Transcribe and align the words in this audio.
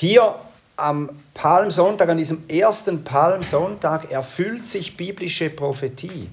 Hier 0.00 0.36
am 0.78 1.10
Palmsonntag, 1.34 2.08
an 2.08 2.16
diesem 2.16 2.48
ersten 2.48 3.04
Palmsonntag, 3.04 4.10
erfüllt 4.10 4.64
sich 4.64 4.96
biblische 4.96 5.50
Prophetie. 5.50 6.30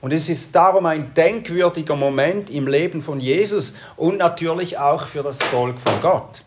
Und 0.00 0.14
es 0.14 0.30
ist 0.30 0.54
darum 0.54 0.86
ein 0.86 1.12
denkwürdiger 1.12 1.94
Moment 1.94 2.48
im 2.48 2.66
Leben 2.66 3.02
von 3.02 3.20
Jesus 3.20 3.74
und 3.98 4.16
natürlich 4.16 4.78
auch 4.78 5.08
für 5.08 5.22
das 5.22 5.42
Volk 5.42 5.78
von 5.78 6.00
Gott. 6.00 6.42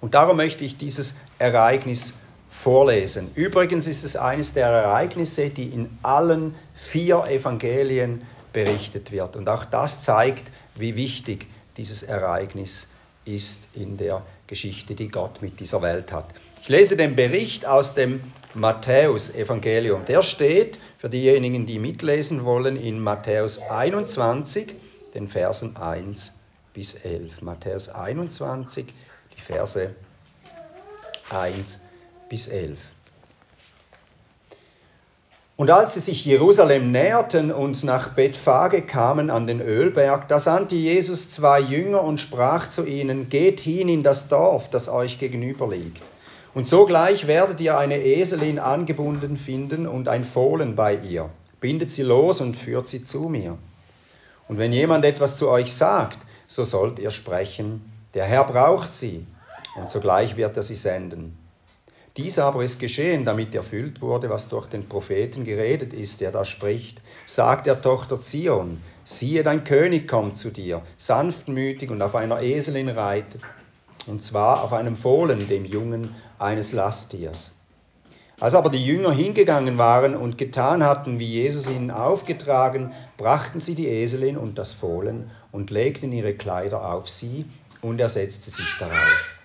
Und 0.00 0.14
darum 0.14 0.38
möchte 0.38 0.64
ich 0.64 0.78
dieses 0.78 1.14
Ereignis 1.38 2.14
vorlesen. 2.48 3.30
Übrigens 3.34 3.88
ist 3.88 4.04
es 4.04 4.16
eines 4.16 4.54
der 4.54 4.68
Ereignisse, 4.68 5.50
die 5.50 5.66
in 5.66 5.98
allen 6.02 6.54
vier 6.74 7.26
Evangelien 7.26 8.22
berichtet 8.54 9.12
wird. 9.12 9.36
Und 9.36 9.50
auch 9.50 9.66
das 9.66 10.00
zeigt, 10.00 10.50
wie 10.76 10.96
wichtig 10.96 11.46
dieses 11.76 12.02
Ereignis 12.02 12.84
ist 12.84 12.99
in 13.24 13.96
der 13.96 14.22
Geschichte, 14.46 14.94
die 14.94 15.08
Gott 15.08 15.42
mit 15.42 15.60
dieser 15.60 15.82
Welt 15.82 16.12
hat. 16.12 16.26
Ich 16.62 16.68
lese 16.68 16.96
den 16.96 17.16
Bericht 17.16 17.66
aus 17.66 17.94
dem 17.94 18.20
Matthäus-Evangelium. 18.54 20.04
Der 20.04 20.22
steht 20.22 20.78
für 20.96 21.08
diejenigen, 21.08 21.66
die 21.66 21.78
mitlesen 21.78 22.44
wollen, 22.44 22.76
in 22.76 23.00
Matthäus 23.00 23.58
21, 23.58 24.74
den 25.14 25.28
Versen 25.28 25.76
1 25.76 26.34
bis 26.74 26.94
11. 26.94 27.42
Matthäus 27.42 27.88
21, 27.88 28.86
die 29.36 29.40
Verse 29.40 29.94
1 31.30 31.80
bis 32.28 32.48
11. 32.48 32.78
Und 35.60 35.70
als 35.70 35.92
sie 35.92 36.00
sich 36.00 36.24
Jerusalem 36.24 36.90
näherten 36.90 37.52
und 37.52 37.84
nach 37.84 38.14
Bethphage 38.14 38.80
kamen 38.80 39.28
an 39.28 39.46
den 39.46 39.60
Ölberg, 39.60 40.26
da 40.26 40.38
sandte 40.38 40.74
Jesus 40.74 41.30
zwei 41.30 41.60
Jünger 41.60 42.02
und 42.02 42.18
sprach 42.18 42.70
zu 42.70 42.86
ihnen, 42.86 43.28
Geht 43.28 43.60
hin 43.60 43.90
in 43.90 44.02
das 44.02 44.28
Dorf, 44.28 44.70
das 44.70 44.88
euch 44.88 45.18
gegenüber 45.18 45.68
liegt. 45.68 46.02
Und 46.54 46.66
sogleich 46.66 47.26
werdet 47.26 47.60
ihr 47.60 47.76
eine 47.76 47.98
Eselin 48.02 48.58
angebunden 48.58 49.36
finden 49.36 49.86
und 49.86 50.08
ein 50.08 50.24
Fohlen 50.24 50.76
bei 50.76 50.94
ihr. 50.94 51.28
Bindet 51.60 51.90
sie 51.90 52.04
los 52.04 52.40
und 52.40 52.56
führt 52.56 52.88
sie 52.88 53.04
zu 53.04 53.28
mir. 53.28 53.58
Und 54.48 54.56
wenn 54.56 54.72
jemand 54.72 55.04
etwas 55.04 55.36
zu 55.36 55.50
euch 55.50 55.74
sagt, 55.74 56.20
so 56.46 56.64
sollt 56.64 56.98
ihr 56.98 57.10
sprechen, 57.10 57.82
der 58.14 58.24
Herr 58.24 58.44
braucht 58.44 58.94
sie, 58.94 59.26
und 59.76 59.90
sogleich 59.90 60.38
wird 60.38 60.56
er 60.56 60.62
sie 60.62 60.74
senden. 60.74 61.36
Dies 62.16 62.40
aber 62.40 62.64
ist 62.64 62.80
geschehen, 62.80 63.24
damit 63.24 63.54
erfüllt 63.54 64.02
wurde, 64.02 64.30
was 64.30 64.48
durch 64.48 64.66
den 64.66 64.88
Propheten 64.88 65.44
geredet 65.44 65.94
ist, 65.94 66.20
der 66.20 66.32
da 66.32 66.44
spricht. 66.44 67.00
Sagt 67.24 67.66
der 67.66 67.80
Tochter 67.80 68.20
Zion, 68.20 68.80
siehe, 69.04 69.44
dein 69.44 69.62
König 69.62 70.08
kommt 70.08 70.36
zu 70.36 70.50
dir, 70.50 70.82
sanftmütig 70.96 71.90
und 71.90 72.02
auf 72.02 72.16
einer 72.16 72.42
Eselin 72.42 72.88
reitet, 72.88 73.42
und 74.06 74.22
zwar 74.22 74.64
auf 74.64 74.72
einem 74.72 74.96
Fohlen, 74.96 75.46
dem 75.46 75.64
Jungen 75.64 76.14
eines 76.38 76.72
Lasttiers. 76.72 77.52
Als 78.40 78.54
aber 78.54 78.70
die 78.70 78.84
Jünger 78.84 79.12
hingegangen 79.12 79.78
waren 79.78 80.16
und 80.16 80.38
getan 80.38 80.82
hatten, 80.82 81.18
wie 81.18 81.26
Jesus 81.26 81.68
ihnen 81.68 81.90
aufgetragen, 81.90 82.92
brachten 83.18 83.60
sie 83.60 83.74
die 83.74 83.86
Eselin 83.86 84.36
und 84.36 84.58
das 84.58 84.72
Fohlen 84.72 85.30
und 85.52 85.70
legten 85.70 86.10
ihre 86.10 86.34
Kleider 86.34 86.92
auf 86.92 87.08
sie, 87.08 87.44
und 87.82 88.00
er 88.00 88.08
setzte 88.08 88.50
sich 88.50 88.76
darauf. 88.78 89.39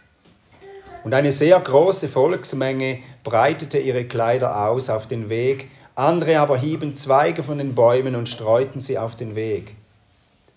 Und 1.05 1.13
eine 1.13 1.31
sehr 1.31 1.59
große 1.59 2.09
Volksmenge 2.09 2.97
breitete 3.23 3.77
ihre 3.77 4.05
Kleider 4.05 4.67
aus 4.67 4.89
auf 4.89 5.05
den 5.05 5.29
Weg, 5.29 5.69
andere 5.93 6.39
aber 6.39 6.57
hieben 6.57 6.95
Zweige 6.95 7.43
von 7.43 7.59
den 7.59 7.75
Bäumen 7.75 8.15
und 8.15 8.27
streuten 8.27 8.81
sie 8.81 8.97
auf 8.97 9.15
den 9.15 9.35
Weg. 9.35 9.75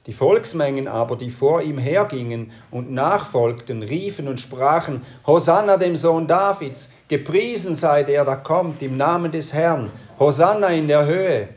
Die 0.06 0.14
Volksmengen 0.14 0.88
aber, 0.88 1.16
die 1.16 1.28
vor 1.28 1.60
ihm 1.60 1.76
hergingen 1.76 2.50
und 2.70 2.90
nachfolgten, 2.90 3.82
riefen 3.82 4.26
und 4.26 4.40
sprachen, 4.40 5.02
Hosanna 5.26 5.76
dem 5.76 5.96
Sohn 5.96 6.26
Davids, 6.26 6.92
gepriesen 7.08 7.76
sei 7.76 8.02
der, 8.02 8.24
der 8.24 8.38
kommt, 8.38 8.80
im 8.80 8.96
Namen 8.96 9.30
des 9.30 9.52
Herrn, 9.52 9.90
Hosanna 10.18 10.68
in 10.68 10.88
der 10.88 11.04
Höhe. 11.04 11.50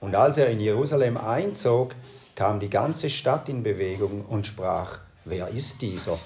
Und 0.00 0.16
als 0.16 0.38
er 0.38 0.48
in 0.48 0.58
Jerusalem 0.58 1.16
einzog, 1.16 1.94
kam 2.34 2.58
die 2.58 2.68
ganze 2.68 3.10
Stadt 3.10 3.48
in 3.48 3.62
Bewegung 3.62 4.24
und 4.28 4.44
sprach, 4.48 4.98
wer 5.24 5.46
ist 5.46 5.82
dieser? 5.82 6.18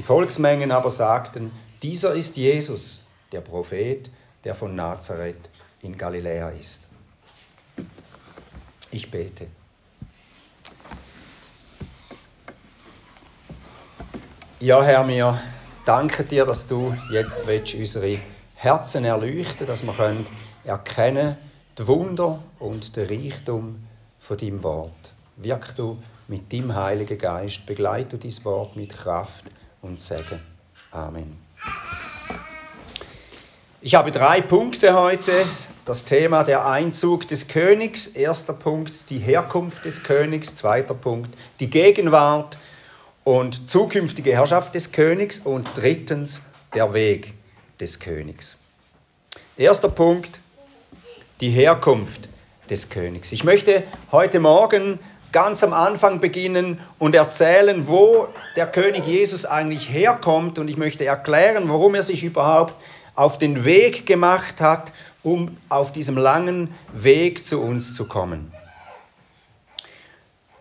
Die 0.00 0.06
Volksmengen 0.06 0.72
aber 0.72 0.88
sagten, 0.88 1.52
dieser 1.82 2.14
ist 2.14 2.38
Jesus, 2.38 3.02
der 3.32 3.42
Prophet, 3.42 4.10
der 4.44 4.54
von 4.54 4.74
Nazareth 4.74 5.50
in 5.82 5.98
Galiläa 5.98 6.48
ist. 6.48 6.84
Ich 8.90 9.10
bete. 9.10 9.48
Ja, 14.58 14.82
Herr, 14.82 15.06
wir 15.06 15.38
danken 15.84 16.26
dir, 16.28 16.46
dass 16.46 16.66
du 16.66 16.96
jetzt 17.10 17.46
willst, 17.46 17.74
unsere 17.74 18.20
Herzen 18.54 19.04
erleuchten, 19.04 19.66
dass 19.66 19.82
wir 19.82 19.92
können 19.92 20.26
erkennen 20.64 21.36
die 21.76 21.86
Wunder 21.86 22.42
und 22.58 22.96
den 22.96 23.06
Reichtum 23.06 23.86
von 24.18 24.38
deinem 24.38 24.62
Wort. 24.62 25.12
Wirk 25.36 25.76
du 25.76 26.02
mit 26.26 26.50
deinem 26.50 26.74
Heiligen 26.74 27.18
Geist, 27.18 27.66
begleite 27.66 28.16
du 28.16 28.26
dein 28.26 28.44
Wort 28.46 28.76
mit 28.76 28.96
Kraft 28.96 29.44
und 29.82 30.00
Segen. 30.00 30.40
Amen. 30.90 31.36
Ich 33.80 33.94
habe 33.94 34.10
drei 34.12 34.40
Punkte 34.40 34.94
heute. 34.94 35.46
Das 35.86 36.04
Thema 36.04 36.44
der 36.44 36.66
Einzug 36.66 37.26
des 37.28 37.48
Königs. 37.48 38.06
Erster 38.06 38.52
Punkt 38.52 39.08
die 39.10 39.18
Herkunft 39.18 39.84
des 39.84 40.02
Königs. 40.02 40.54
Zweiter 40.54 40.94
Punkt 40.94 41.34
die 41.58 41.70
Gegenwart 41.70 42.58
und 43.24 43.70
zukünftige 43.70 44.32
Herrschaft 44.32 44.74
des 44.74 44.92
Königs. 44.92 45.38
Und 45.38 45.68
drittens 45.74 46.42
der 46.74 46.92
Weg 46.92 47.34
des 47.80 47.98
Königs. 47.98 48.58
Erster 49.56 49.88
Punkt 49.88 50.30
die 51.40 51.50
Herkunft 51.50 52.28
des 52.68 52.90
Königs. 52.90 53.32
Ich 53.32 53.44
möchte 53.44 53.82
heute 54.12 54.40
Morgen 54.40 55.00
ganz 55.32 55.62
am 55.62 55.72
Anfang 55.72 56.20
beginnen 56.20 56.80
und 56.98 57.14
erzählen, 57.14 57.86
wo 57.86 58.28
der 58.56 58.66
König 58.66 59.06
Jesus 59.06 59.44
eigentlich 59.44 59.88
herkommt. 59.88 60.58
Und 60.58 60.68
ich 60.68 60.76
möchte 60.76 61.04
erklären, 61.04 61.68
warum 61.68 61.94
er 61.94 62.02
sich 62.02 62.24
überhaupt 62.24 62.74
auf 63.14 63.38
den 63.38 63.64
Weg 63.64 64.06
gemacht 64.06 64.60
hat, 64.60 64.92
um 65.22 65.56
auf 65.68 65.92
diesem 65.92 66.16
langen 66.16 66.74
Weg 66.92 67.44
zu 67.44 67.60
uns 67.60 67.94
zu 67.94 68.06
kommen. 68.06 68.50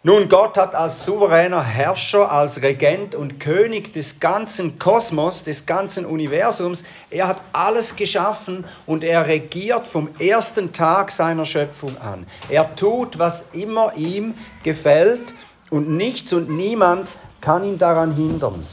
Nun, 0.01 0.29
Gott 0.29 0.55
hat 0.57 0.75
als 0.75 1.03
souveräner 1.03 1.61
Herrscher, 1.61 2.31
als 2.31 2.61
Regent 2.61 3.15
und 3.15 3.41
König 3.41 3.91
des 3.91 4.21
ganzen 4.21 4.79
Kosmos, 4.79 5.43
des 5.43 5.65
ganzen 5.65 6.05
Universums, 6.05 6.85
er 7.09 7.27
hat 7.27 7.41
alles 7.51 7.97
geschaffen 7.97 8.63
und 8.85 9.03
er 9.03 9.27
regiert 9.27 9.87
vom 9.87 10.07
ersten 10.17 10.71
Tag 10.71 11.11
seiner 11.11 11.43
Schöpfung 11.45 11.97
an. 11.97 12.25
Er 12.47 12.77
tut, 12.77 13.19
was 13.19 13.49
immer 13.51 13.91
ihm 13.97 14.35
gefällt 14.63 15.33
und 15.69 15.89
nichts 15.89 16.31
und 16.31 16.49
niemand 16.49 17.09
kann 17.41 17.65
ihn 17.65 17.77
daran 17.77 18.13
hindern. 18.13 18.65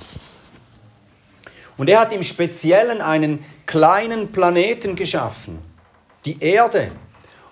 Und 1.76 1.91
er 1.91 1.98
hat 1.98 2.12
im 2.12 2.22
Speziellen 2.22 3.00
einen 3.00 3.44
kleinen 3.66 4.31
Planeten 4.31 4.94
geschaffen, 4.94 5.59
die 6.25 6.41
Erde. 6.41 6.92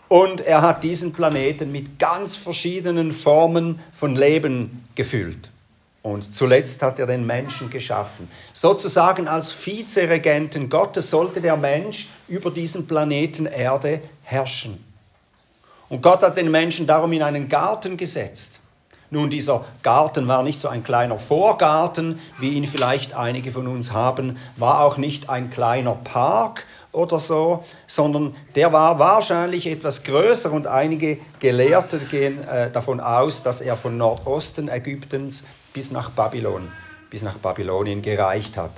Und 0.09 0.41
er 0.41 0.62
hat 0.62 0.82
diesen 0.84 1.12
Planeten 1.12 1.72
mit 1.72 1.98
ganz 1.98 2.37
verschiedenen 2.37 3.12
Formen 3.12 3.81
von 3.92 4.15
Leben 4.15 4.84
gefüllt. 4.94 5.50
Und 6.03 6.34
zuletzt 6.34 6.82
hat 6.82 6.98
er 6.98 7.06
den 7.06 7.25
Menschen 7.25 7.70
geschaffen. 7.70 8.28
Sozusagen 8.53 9.26
als 9.26 9.54
Vizeregenten 9.54 10.69
Gottes 10.69 11.10
sollte 11.10 11.41
der 11.41 11.56
Mensch 11.56 12.09
über 12.28 12.50
diesen 12.50 12.87
Planeten 12.87 13.47
Erde 13.47 14.03
herrschen. 14.22 14.84
Und 15.88 16.03
Gott 16.03 16.22
hat 16.22 16.36
den 16.36 16.50
Menschen 16.50 16.86
darum 16.86 17.12
in 17.12 17.22
einen 17.22 17.48
Garten 17.48 17.97
gesetzt. 17.97 18.60
Nun, 19.10 19.31
dieser 19.31 19.65
Garten 19.82 20.28
war 20.28 20.42
nicht 20.42 20.60
so 20.60 20.68
ein 20.68 20.83
kleiner 20.83 21.18
Vorgarten, 21.18 22.18
wie 22.39 22.50
ihn 22.50 22.66
vielleicht 22.66 23.15
einige 23.15 23.53
von 23.53 23.66
uns 23.66 23.92
haben, 23.92 24.39
war 24.57 24.80
auch 24.80 24.97
nicht 24.97 25.30
ein 25.30 25.50
kleiner 25.50 25.95
Park, 25.95 26.66
oder 26.95 27.19
so, 27.19 27.65
sondern 27.87 28.35
der 28.55 28.73
war 28.73 28.99
wahrscheinlich 28.99 29.67
etwas 29.67 30.05
größer 30.05 30.53
und 30.53 30.67
einige 30.67 31.19
Gelehrte 31.41 31.99
gehen 31.99 32.43
äh, 32.47 32.71
davon 32.71 33.01
aus, 33.01 33.43
dass 33.43 33.61
er 33.61 33.77
von 33.77 33.97
Nordosten 33.97 34.69
Ägyptens 34.69 35.45
bis 35.73 35.91
nach 35.91 36.11
Babylon, 36.11 36.71
bis 37.11 37.23
nach 37.23 37.37
Babylonien 37.37 38.03
gereicht 38.03 38.57
hat. 38.57 38.71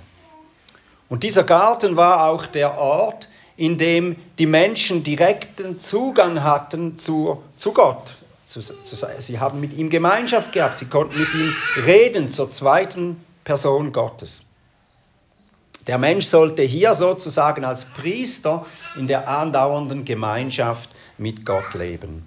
Und 1.09 1.23
dieser 1.23 1.45
Garten 1.45 1.97
war 1.97 2.29
auch 2.29 2.47
der 2.47 2.79
Ort, 2.79 3.29
in 3.57 3.79
dem 3.79 4.17
die 4.39 4.47
Menschen 4.47 5.05
direkten 5.05 5.79
Zugang 5.79 6.43
hatten 6.43 6.99
zu, 6.99 7.43
zu 7.57 7.73
Gott. 7.73 8.15
Zu, 8.47 8.61
zu, 8.61 9.07
sie 9.19 9.41
haben 9.41 9.61
mit 9.61 9.73
ihm 9.73 9.91
Gemeinschaft 9.91 10.53
gehabt, 10.53 10.79
sie 10.79 10.87
konnten 10.87 11.19
mit 11.19 11.35
ihm 11.35 11.53
reden 11.85 12.29
zur 12.29 12.49
zweiten 12.49 13.25
Person 13.45 13.93
Gottes. 13.93 14.43
Der 15.87 15.99
Mensch 15.99 16.27
sollte 16.27 16.63
hier 16.63 16.95
sozusagen 16.95 17.65
als 17.65 17.85
Priester 17.85 18.67
in 18.97 19.07
der 19.07 19.29
andauernden 19.29 20.05
Gemeinschaft 20.05 20.91
mit 21.17 21.47
Gott 21.47 21.75
leben. 21.75 22.27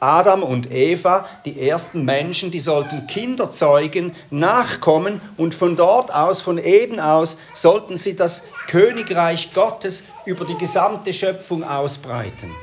Adam 0.00 0.42
und 0.42 0.70
Eva, 0.70 1.26
die 1.46 1.66
ersten 1.66 2.04
Menschen, 2.04 2.50
die 2.50 2.60
sollten 2.60 3.06
Kinder 3.06 3.50
zeugen, 3.50 4.14
nachkommen 4.30 5.22
und 5.38 5.54
von 5.54 5.76
dort 5.76 6.12
aus, 6.12 6.42
von 6.42 6.58
Eden 6.58 7.00
aus, 7.00 7.38
sollten 7.54 7.96
sie 7.96 8.14
das 8.14 8.44
Königreich 8.66 9.54
Gottes 9.54 10.04
über 10.26 10.44
die 10.44 10.58
gesamte 10.58 11.14
Schöpfung 11.14 11.64
ausbreiten. 11.64 12.54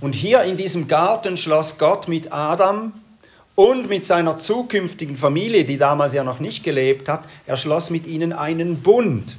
Und 0.00 0.14
hier 0.14 0.42
in 0.44 0.56
diesem 0.56 0.88
Garten 0.88 1.36
schloss 1.36 1.76
Gott 1.76 2.08
mit 2.08 2.32
Adam 2.32 2.94
und 3.54 3.88
mit 3.88 4.04
seiner 4.04 4.38
zukünftigen 4.38 5.16
Familie, 5.16 5.64
die 5.64 5.78
damals 5.78 6.14
ja 6.14 6.24
noch 6.24 6.40
nicht 6.40 6.62
gelebt 6.64 7.08
hat, 7.08 7.24
er 7.46 7.56
schloss 7.56 7.90
mit 7.90 8.06
ihnen 8.06 8.32
einen 8.32 8.80
Bund 8.80 9.36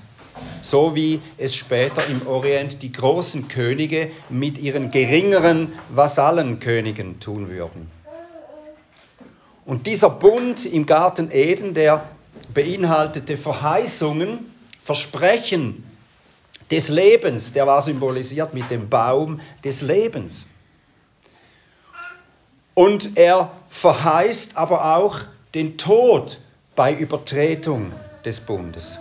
so 0.61 0.95
wie 0.95 1.21
es 1.37 1.55
später 1.55 2.05
im 2.07 2.25
Orient 2.27 2.81
die 2.81 2.91
großen 2.91 3.47
Könige 3.47 4.11
mit 4.29 4.57
ihren 4.57 4.91
geringeren 4.91 5.73
Vasallenkönigen 5.89 7.19
tun 7.19 7.49
würden. 7.49 7.89
Und 9.65 9.87
dieser 9.87 10.09
Bund 10.09 10.65
im 10.65 10.85
Garten 10.85 11.31
Eden, 11.31 11.73
der 11.73 12.05
beinhaltete 12.53 13.37
Verheißungen, 13.37 14.51
Versprechen 14.81 15.83
des 16.71 16.89
Lebens, 16.89 17.53
der 17.53 17.67
war 17.67 17.81
symbolisiert 17.81 18.53
mit 18.53 18.69
dem 18.71 18.89
Baum 18.89 19.39
des 19.63 19.81
Lebens. 19.81 20.47
Und 22.73 23.17
er 23.17 23.51
verheißt 23.71 24.57
aber 24.57 24.95
auch 24.97 25.19
den 25.55 25.77
Tod 25.79 26.39
bei 26.75 26.93
Übertretung 26.93 27.91
des 28.23 28.41
Bundes. 28.41 28.99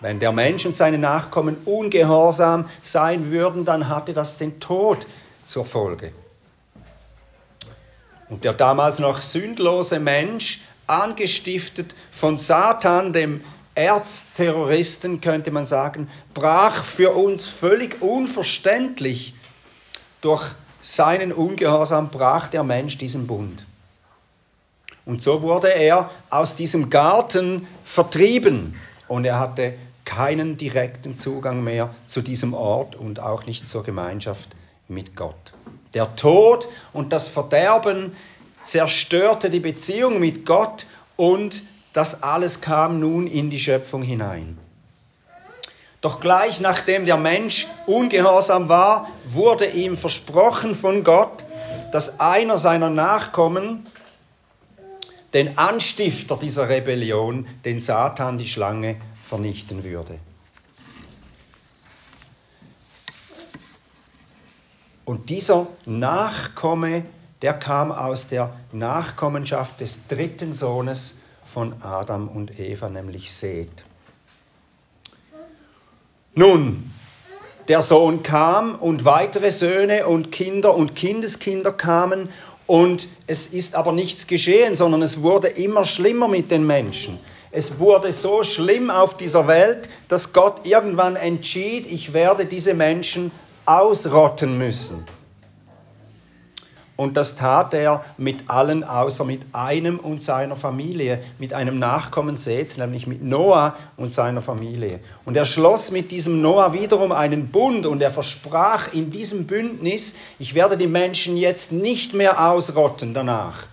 Wenn 0.00 0.20
der 0.20 0.32
Mensch 0.32 0.66
und 0.66 0.76
seine 0.76 0.98
Nachkommen 0.98 1.56
ungehorsam 1.64 2.68
sein 2.82 3.30
würden, 3.30 3.64
dann 3.64 3.88
hatte 3.88 4.12
das 4.12 4.36
den 4.36 4.60
Tod 4.60 5.06
zur 5.44 5.64
Folge. 5.64 6.12
Und 8.28 8.44
der 8.44 8.52
damals 8.52 8.98
noch 8.98 9.20
sündlose 9.20 9.98
Mensch, 9.98 10.60
angestiftet 10.86 11.94
von 12.10 12.38
Satan, 12.38 13.12
dem 13.12 13.42
Erzterroristen, 13.74 15.20
könnte 15.20 15.50
man 15.50 15.64
sagen, 15.64 16.08
brach 16.34 16.82
für 16.82 17.12
uns 17.12 17.46
völlig 17.46 18.02
unverständlich 18.02 19.34
durch 20.20 20.44
seinen 20.82 21.32
Ungehorsam 21.32 22.10
brach 22.10 22.48
der 22.48 22.64
Mensch 22.64 22.98
diesen 22.98 23.26
Bund. 23.26 23.64
Und 25.04 25.22
so 25.22 25.42
wurde 25.42 25.68
er 25.68 26.10
aus 26.30 26.54
diesem 26.54 26.90
Garten 26.90 27.66
vertrieben 27.84 28.76
und 29.08 29.24
er 29.24 29.38
hatte 29.38 29.74
keinen 30.04 30.56
direkten 30.56 31.16
Zugang 31.16 31.62
mehr 31.64 31.94
zu 32.06 32.22
diesem 32.22 32.54
Ort 32.54 32.96
und 32.96 33.20
auch 33.20 33.46
nicht 33.46 33.68
zur 33.68 33.82
Gemeinschaft 33.82 34.50
mit 34.88 35.16
Gott. 35.16 35.52
Der 35.94 36.16
Tod 36.16 36.68
und 36.92 37.12
das 37.12 37.28
Verderben 37.28 38.16
zerstörte 38.64 39.50
die 39.50 39.60
Beziehung 39.60 40.20
mit 40.20 40.46
Gott 40.46 40.86
und 41.16 41.62
das 41.92 42.22
alles 42.22 42.60
kam 42.60 43.00
nun 43.00 43.26
in 43.26 43.50
die 43.50 43.58
Schöpfung 43.58 44.02
hinein. 44.02 44.58
Doch 46.00 46.20
gleich 46.20 46.60
nachdem 46.60 47.06
der 47.06 47.16
Mensch 47.16 47.68
ungehorsam 47.86 48.68
war, 48.68 49.08
wurde 49.24 49.66
ihm 49.66 49.96
versprochen 49.96 50.74
von 50.74 51.04
Gott, 51.04 51.44
dass 51.92 52.18
einer 52.18 52.58
seiner 52.58 52.90
Nachkommen 52.90 53.86
den 55.34 55.58
Anstifter 55.58 56.36
dieser 56.36 56.68
Rebellion, 56.68 57.46
den 57.64 57.80
Satan, 57.80 58.38
die 58.38 58.48
Schlange, 58.48 58.96
vernichten 59.24 59.84
würde. 59.84 60.18
Und 65.04 65.30
dieser 65.30 65.66
Nachkomme, 65.86 67.04
der 67.40 67.54
kam 67.54 67.90
aus 67.90 68.28
der 68.28 68.54
Nachkommenschaft 68.72 69.80
des 69.80 70.06
dritten 70.06 70.54
Sohnes 70.54 71.16
von 71.44 71.82
Adam 71.82 72.28
und 72.28 72.58
Eva, 72.58 72.88
nämlich 72.88 73.32
Seth. 73.32 73.84
Nun, 76.34 76.92
der 77.68 77.82
Sohn 77.82 78.22
kam 78.22 78.74
und 78.74 79.04
weitere 79.04 79.50
Söhne 79.50 80.06
und 80.06 80.32
Kinder 80.32 80.74
und 80.74 80.94
Kindeskinder 80.94 81.72
kamen 81.72 82.28
und 82.72 83.06
es 83.26 83.48
ist 83.48 83.74
aber 83.74 83.92
nichts 83.92 84.26
geschehen, 84.26 84.74
sondern 84.74 85.02
es 85.02 85.20
wurde 85.22 85.48
immer 85.48 85.84
schlimmer 85.84 86.26
mit 86.26 86.50
den 86.50 86.66
Menschen. 86.66 87.20
Es 87.50 87.78
wurde 87.78 88.12
so 88.12 88.44
schlimm 88.44 88.88
auf 88.88 89.14
dieser 89.14 89.46
Welt, 89.46 89.90
dass 90.08 90.32
Gott 90.32 90.64
irgendwann 90.64 91.16
entschied, 91.16 91.84
ich 91.84 92.14
werde 92.14 92.46
diese 92.46 92.72
Menschen 92.72 93.30
ausrotten 93.66 94.56
müssen. 94.56 95.04
Und 97.02 97.16
das 97.16 97.34
tat 97.34 97.74
er 97.74 98.04
mit 98.16 98.48
allen, 98.48 98.84
außer 98.84 99.24
mit 99.24 99.42
einem 99.52 99.98
und 99.98 100.22
seiner 100.22 100.54
Familie, 100.54 101.20
mit 101.40 101.52
einem 101.52 101.80
Nachkommen 101.80 102.36
Seths, 102.36 102.76
nämlich 102.76 103.08
mit 103.08 103.24
Noah 103.24 103.74
und 103.96 104.12
seiner 104.12 104.40
Familie. 104.40 105.00
Und 105.24 105.36
er 105.36 105.44
schloss 105.44 105.90
mit 105.90 106.12
diesem 106.12 106.40
Noah 106.40 106.74
wiederum 106.74 107.10
einen 107.10 107.48
Bund 107.48 107.86
und 107.86 108.00
er 108.02 108.12
versprach 108.12 108.92
in 108.92 109.10
diesem 109.10 109.48
Bündnis, 109.48 110.14
ich 110.38 110.54
werde 110.54 110.76
die 110.76 110.86
Menschen 110.86 111.36
jetzt 111.36 111.72
nicht 111.72 112.14
mehr 112.14 112.48
ausrotten 112.48 113.14
danach, 113.14 113.64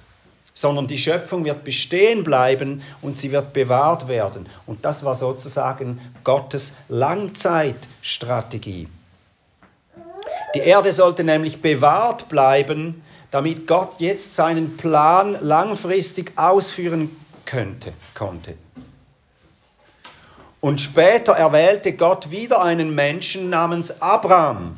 sondern 0.56 0.88
die 0.88 0.98
Schöpfung 0.98 1.46
wird 1.46 1.64
bestehen 1.64 2.24
bleiben 2.24 2.82
und 3.04 3.16
sie 3.16 3.32
wird 3.32 3.54
bewahrt 3.54 4.08
werden. 4.08 4.48
Und 4.66 4.84
das 4.84 5.06
war 5.06 5.14
sozusagen 5.14 6.02
Gottes 6.24 6.74
Langzeitstrategie. 6.88 8.88
Die 10.56 10.62
Erde 10.62 10.92
sollte 10.94 11.24
nämlich 11.24 11.62
bewahrt 11.62 12.28
bleiben, 12.28 13.04
damit 13.32 13.68
Gott 13.68 14.00
jetzt 14.00 14.36
seinen 14.36 14.78
Plan 14.78 15.38
langfristig 15.40 16.38
ausführen 16.38 17.16
könnte, 17.46 17.94
konnte. 18.16 18.56
Und 20.62 20.82
später 20.82 21.34
erwählte 21.34 21.94
Gott 21.94 22.32
wieder 22.32 22.62
einen 22.62 22.94
Menschen 22.94 23.50
namens 23.50 24.02
Abraham. 24.02 24.78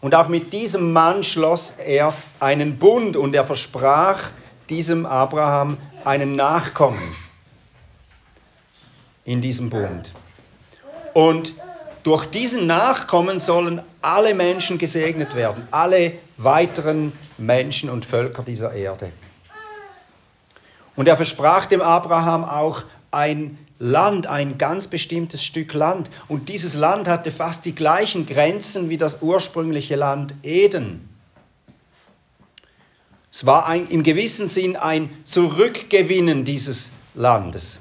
Und 0.00 0.14
auch 0.14 0.28
mit 0.28 0.52
diesem 0.52 0.92
Mann 0.92 1.22
schloss 1.22 1.72
er 1.72 2.14
einen 2.38 2.78
Bund 2.78 3.16
und 3.16 3.34
er 3.34 3.44
versprach, 3.44 4.30
diesem 4.68 5.04
Abraham 5.04 5.76
einen 6.04 6.36
Nachkommen 6.36 7.16
in 9.24 9.42
diesem 9.42 9.68
Bund. 9.68 10.12
Und 11.12 11.54
durch 12.02 12.26
diesen 12.26 12.66
Nachkommen 12.66 13.38
sollen 13.38 13.82
alle 14.00 14.34
Menschen 14.34 14.78
gesegnet 14.78 15.34
werden, 15.34 15.66
alle 15.70 16.12
weiteren 16.36 17.12
Menschen 17.38 17.90
und 17.90 18.04
Völker 18.04 18.42
dieser 18.42 18.72
Erde. 18.72 19.12
Und 20.96 21.08
er 21.08 21.16
versprach 21.16 21.66
dem 21.66 21.82
Abraham 21.82 22.44
auch 22.44 22.82
ein 23.10 23.58
Land, 23.78 24.26
ein 24.26 24.58
ganz 24.58 24.86
bestimmtes 24.86 25.42
Stück 25.42 25.72
Land. 25.72 26.10
Und 26.28 26.48
dieses 26.48 26.74
Land 26.74 27.08
hatte 27.08 27.30
fast 27.30 27.64
die 27.64 27.74
gleichen 27.74 28.26
Grenzen 28.26 28.90
wie 28.90 28.98
das 28.98 29.22
ursprüngliche 29.22 29.96
Land 29.96 30.34
Eden. 30.42 31.08
Es 33.32 33.46
war 33.46 33.66
ein, 33.66 33.88
im 33.88 34.02
gewissen 34.02 34.48
Sinn 34.48 34.76
ein 34.76 35.08
Zurückgewinnen 35.24 36.44
dieses 36.44 36.90
Landes. 37.14 37.80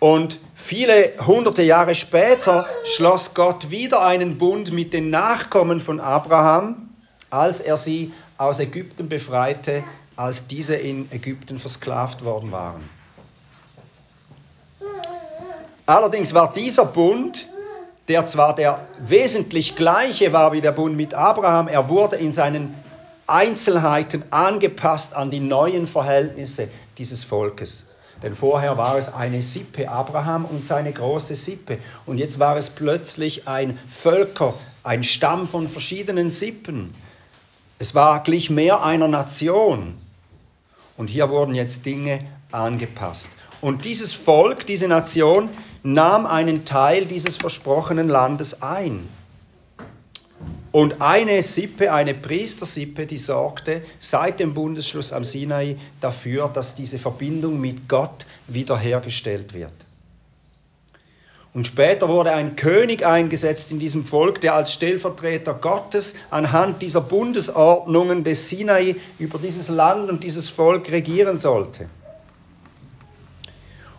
Und 0.00 0.40
viele 0.66 1.12
hunderte 1.24 1.62
Jahre 1.62 1.94
später 1.94 2.66
schloss 2.84 3.34
Gott 3.34 3.70
wieder 3.70 4.04
einen 4.04 4.36
Bund 4.36 4.72
mit 4.72 4.92
den 4.92 5.10
Nachkommen 5.10 5.80
von 5.80 6.00
Abraham, 6.00 6.90
als 7.30 7.60
er 7.60 7.76
sie 7.76 8.12
aus 8.36 8.58
Ägypten 8.58 9.08
befreite, 9.08 9.84
als 10.16 10.48
diese 10.48 10.74
in 10.74 11.08
Ägypten 11.12 11.58
versklavt 11.58 12.24
worden 12.24 12.50
waren. 12.50 12.90
Allerdings 15.86 16.34
war 16.34 16.52
dieser 16.52 16.84
Bund, 16.84 17.46
der 18.08 18.26
zwar 18.26 18.56
der 18.56 18.84
wesentlich 18.98 19.76
gleiche 19.76 20.32
war 20.32 20.50
wie 20.50 20.60
der 20.60 20.72
Bund 20.72 20.96
mit 20.96 21.14
Abraham, 21.14 21.68
er 21.68 21.88
wurde 21.88 22.16
in 22.16 22.32
seinen 22.32 22.74
Einzelheiten 23.28 24.24
angepasst 24.30 25.14
an 25.14 25.30
die 25.30 25.40
neuen 25.40 25.86
Verhältnisse 25.86 26.68
dieses 26.98 27.22
Volkes. 27.22 27.86
Denn 28.22 28.34
vorher 28.34 28.78
war 28.78 28.96
es 28.96 29.12
eine 29.12 29.42
Sippe, 29.42 29.88
Abraham 29.88 30.44
und 30.46 30.66
seine 30.66 30.92
große 30.92 31.34
Sippe. 31.34 31.78
Und 32.06 32.18
jetzt 32.18 32.38
war 32.38 32.56
es 32.56 32.70
plötzlich 32.70 33.46
ein 33.46 33.78
Völker, 33.88 34.54
ein 34.82 35.04
Stamm 35.04 35.46
von 35.46 35.68
verschiedenen 35.68 36.30
Sippen. 36.30 36.94
Es 37.78 37.94
war 37.94 38.22
gleich 38.22 38.48
mehr 38.48 38.82
einer 38.82 39.08
Nation. 39.08 39.98
Und 40.96 41.10
hier 41.10 41.28
wurden 41.28 41.54
jetzt 41.54 41.84
Dinge 41.84 42.20
angepasst. 42.52 43.32
Und 43.60 43.84
dieses 43.84 44.14
Volk, 44.14 44.66
diese 44.66 44.88
Nation, 44.88 45.50
nahm 45.82 46.24
einen 46.26 46.64
Teil 46.64 47.04
dieses 47.04 47.36
versprochenen 47.36 48.08
Landes 48.08 48.62
ein. 48.62 49.08
Und 50.72 51.00
eine 51.00 51.40
Sippe, 51.42 51.92
eine 51.92 52.12
Priestersippe, 52.12 53.06
die 53.06 53.16
sorgte 53.16 53.82
seit 53.98 54.40
dem 54.40 54.52
Bundesschluss 54.52 55.12
am 55.12 55.24
Sinai 55.24 55.76
dafür, 56.00 56.48
dass 56.48 56.74
diese 56.74 56.98
Verbindung 56.98 57.60
mit 57.60 57.88
Gott 57.88 58.26
wiederhergestellt 58.46 59.54
wird. 59.54 59.72
Und 61.56 61.66
später 61.66 62.10
wurde 62.10 62.32
ein 62.32 62.54
König 62.54 63.06
eingesetzt 63.06 63.70
in 63.70 63.78
diesem 63.78 64.04
Volk, 64.04 64.42
der 64.42 64.54
als 64.54 64.74
Stellvertreter 64.74 65.54
Gottes 65.54 66.16
anhand 66.28 66.82
dieser 66.82 67.00
Bundesordnungen 67.00 68.24
des 68.24 68.50
Sinai 68.50 68.96
über 69.18 69.38
dieses 69.38 69.68
Land 69.68 70.10
und 70.10 70.22
dieses 70.22 70.50
Volk 70.50 70.90
regieren 70.90 71.38
sollte. 71.38 71.88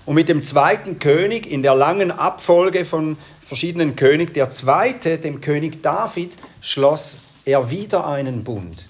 Und 0.06 0.14
mit 0.14 0.30
dem 0.30 0.44
zweiten 0.44 1.00
König 1.00 1.52
in 1.52 1.64
der 1.64 1.74
langen 1.74 2.12
Abfolge 2.12 2.86
von 2.86 3.18
verschiedenen 3.48 3.96
Königen, 3.96 4.34
der 4.34 4.50
zweite, 4.50 5.18
dem 5.18 5.40
König 5.40 5.82
David, 5.82 6.36
schloss 6.60 7.18
er 7.46 7.72
wieder 7.72 8.06
einen 8.06 8.44
Bund. 8.44 8.88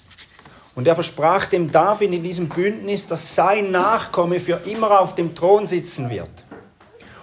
Und 0.74 0.86
er 0.88 0.94
versprach 0.94 1.46
dem 1.46 1.70
David 1.70 2.12
in 2.12 2.22
diesem 2.24 2.48
Bündnis, 2.48 3.06
dass 3.06 3.36
sein 3.36 3.70
Nachkomme 3.70 4.40
für 4.40 4.60
immer 4.66 5.00
auf 5.00 5.14
dem 5.14 5.34
Thron 5.36 5.66
sitzen 5.66 6.10
wird 6.10 6.30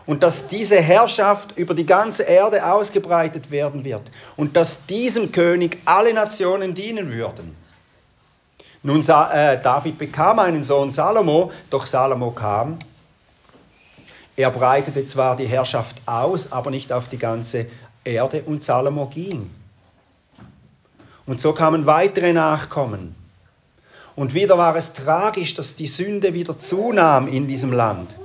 und 0.05 0.23
dass 0.23 0.47
diese 0.47 0.79
Herrschaft 0.79 1.57
über 1.57 1.73
die 1.73 1.85
ganze 1.85 2.23
Erde 2.23 2.65
ausgebreitet 2.65 3.51
werden 3.51 3.83
wird 3.83 4.03
und 4.37 4.55
dass 4.55 4.85
diesem 4.85 5.31
König 5.31 5.79
alle 5.83 6.13
Nationen 6.13 6.73
dienen 6.73 7.11
würden. 7.11 7.55
Nun, 8.81 9.01
äh, 9.01 9.61
David 9.61 9.97
bekam 9.97 10.39
einen 10.39 10.63
Sohn 10.63 10.91
Salomo, 10.91 11.51
doch 11.69 11.85
Salomo 11.85 12.31
kam. 12.31 12.77
Er 14.37 14.51
breitete 14.51 15.05
zwar 15.05 15.35
die 15.35 15.47
Herrschaft 15.47 16.01
aus, 16.05 16.51
aber 16.51 16.69
nicht 16.69 16.91
auf 16.91 17.07
die 17.07 17.17
ganze 17.17 17.67
Erde 18.03 18.43
und 18.43 18.61
Salomo 18.61 19.07
ging. 19.07 19.49
Und 21.25 21.41
so 21.41 21.53
kamen 21.53 21.85
weitere 21.85 22.33
Nachkommen. 22.33 23.15
Und 24.15 24.33
wieder 24.33 24.57
war 24.57 24.75
es 24.75 24.93
tragisch, 24.93 25.53
dass 25.55 25.75
die 25.75 25.87
Sünde 25.87 26.33
wieder 26.33 26.55
zunahm 26.55 27.27
in 27.27 27.47
diesem 27.47 27.73
Land. 27.73 28.17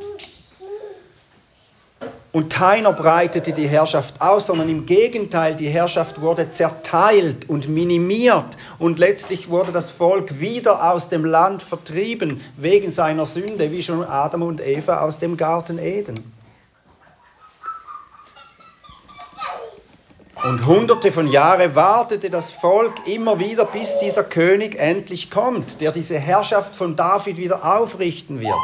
Und 2.33 2.49
keiner 2.49 2.93
breitete 2.93 3.53
die 3.53 3.67
Herrschaft 3.67 4.21
aus, 4.21 4.47
sondern 4.47 4.69
im 4.69 4.87
Gegenteil, 4.87 5.57
die 5.57 5.69
Herrschaft 5.69 6.21
wurde 6.21 6.49
zerteilt 6.49 7.49
und 7.49 7.69
minimiert 7.69 8.57
und 8.79 9.01
letztlich 9.01 9.51
wurde 9.51 9.73
das 9.73 9.91
Volk 9.91 10.39
wieder 10.39 10.93
aus 10.93 11.09
dem 11.09 11.25
Land 11.25 11.61
vertrieben 11.61 12.41
wegen 12.57 12.93
seiner 12.93 13.27
Sünde, 13.27 13.73
wie 13.73 13.83
schon 13.83 14.05
Adam 14.05 14.43
und 14.43 14.61
Eva 14.61 15.01
aus 15.01 15.19
dem 15.19 15.37
Garten 15.37 15.79
Eden. 15.79 16.33
Und 20.45 20.67
hunderte 20.67 21.13
von 21.13 21.27
Jahren 21.27 21.75
wartete 21.75 22.31
das 22.31 22.53
Volk 22.53 22.95
immer 23.07 23.41
wieder, 23.41 23.67
bis 23.67 23.99
dieser 23.99 24.25
König 24.25 24.77
endlich 24.79 25.31
kommt, 25.31 25.81
der 25.81 25.93
diese 25.93 26.19
Herrschaft 26.19 26.77
von 26.77 26.97
David 26.97 27.37
wieder 27.37 27.65
aufrichten 27.77 28.41
wird. 28.41 28.55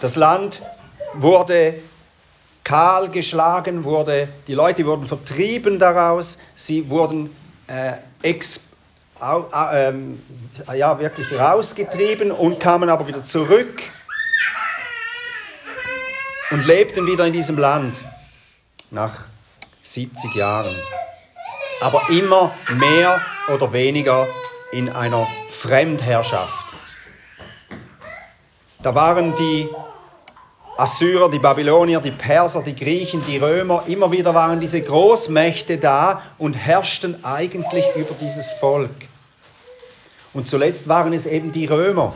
Das 0.00 0.16
Land 0.16 0.62
wurde 1.12 1.74
kahl 2.64 3.10
geschlagen, 3.10 3.84
wurde, 3.84 4.28
die 4.46 4.54
Leute 4.54 4.86
wurden 4.86 5.06
vertrieben 5.06 5.78
daraus, 5.78 6.38
sie 6.54 6.88
wurden 6.88 7.34
äh, 7.66 7.94
ex, 8.22 8.60
äh, 9.20 9.88
äh, 9.88 10.78
ja, 10.78 10.98
wirklich 10.98 11.32
rausgetrieben 11.38 12.30
und 12.30 12.60
kamen 12.60 12.88
aber 12.88 13.06
wieder 13.06 13.22
zurück 13.22 13.82
und 16.50 16.66
lebten 16.66 17.06
wieder 17.06 17.26
in 17.26 17.32
diesem 17.32 17.58
Land 17.58 17.96
nach 18.90 19.24
70 19.82 20.34
Jahren. 20.34 20.74
Aber 21.80 22.00
immer 22.10 22.52
mehr 22.72 23.20
oder 23.52 23.72
weniger 23.72 24.26
in 24.72 24.88
einer 24.88 25.26
Fremdherrschaft. 25.50 26.63
Da 28.84 28.94
waren 28.94 29.34
die 29.36 29.66
Assyrer, 30.76 31.30
die 31.30 31.38
Babylonier, 31.38 32.00
die 32.00 32.10
Perser, 32.10 32.60
die 32.60 32.76
Griechen, 32.76 33.24
die 33.26 33.38
Römer, 33.38 33.84
immer 33.86 34.12
wieder 34.12 34.34
waren 34.34 34.60
diese 34.60 34.82
Großmächte 34.82 35.78
da 35.78 36.20
und 36.36 36.52
herrschten 36.52 37.24
eigentlich 37.24 37.86
über 37.96 38.14
dieses 38.20 38.52
Volk. 38.52 38.90
Und 40.34 40.46
zuletzt 40.46 40.86
waren 40.86 41.14
es 41.14 41.24
eben 41.24 41.50
die 41.50 41.64
Römer. 41.64 42.14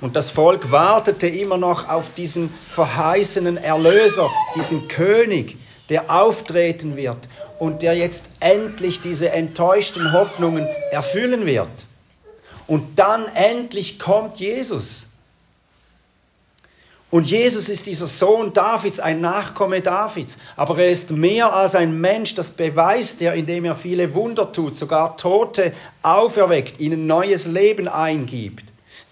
Und 0.00 0.16
das 0.16 0.30
Volk 0.30 0.72
wartete 0.72 1.26
immer 1.28 1.58
noch 1.58 1.90
auf 1.90 2.08
diesen 2.14 2.48
verheißenen 2.64 3.58
Erlöser, 3.58 4.30
diesen 4.56 4.88
König, 4.88 5.58
der 5.90 6.10
auftreten 6.10 6.96
wird 6.96 7.28
und 7.58 7.82
der 7.82 7.94
jetzt 7.94 8.24
endlich 8.40 9.02
diese 9.02 9.28
enttäuschten 9.28 10.10
Hoffnungen 10.14 10.66
erfüllen 10.90 11.44
wird. 11.44 11.68
Und 12.66 12.98
dann 12.98 13.26
endlich 13.26 13.98
kommt 13.98 14.40
Jesus. 14.40 15.07
Und 17.10 17.26
Jesus 17.26 17.70
ist 17.70 17.86
dieser 17.86 18.06
Sohn 18.06 18.52
Davids, 18.52 19.00
ein 19.00 19.22
Nachkomme 19.22 19.80
Davids. 19.80 20.36
Aber 20.56 20.78
er 20.78 20.90
ist 20.90 21.10
mehr 21.10 21.54
als 21.54 21.74
ein 21.74 22.00
Mensch, 22.00 22.34
das 22.34 22.50
beweist 22.50 23.22
er, 23.22 23.34
indem 23.34 23.64
er 23.64 23.74
viele 23.74 24.14
Wunder 24.14 24.52
tut, 24.52 24.76
sogar 24.76 25.16
Tote 25.16 25.72
auferweckt, 26.02 26.80
ihnen 26.80 27.06
neues 27.06 27.46
Leben 27.46 27.88
eingibt. 27.88 28.64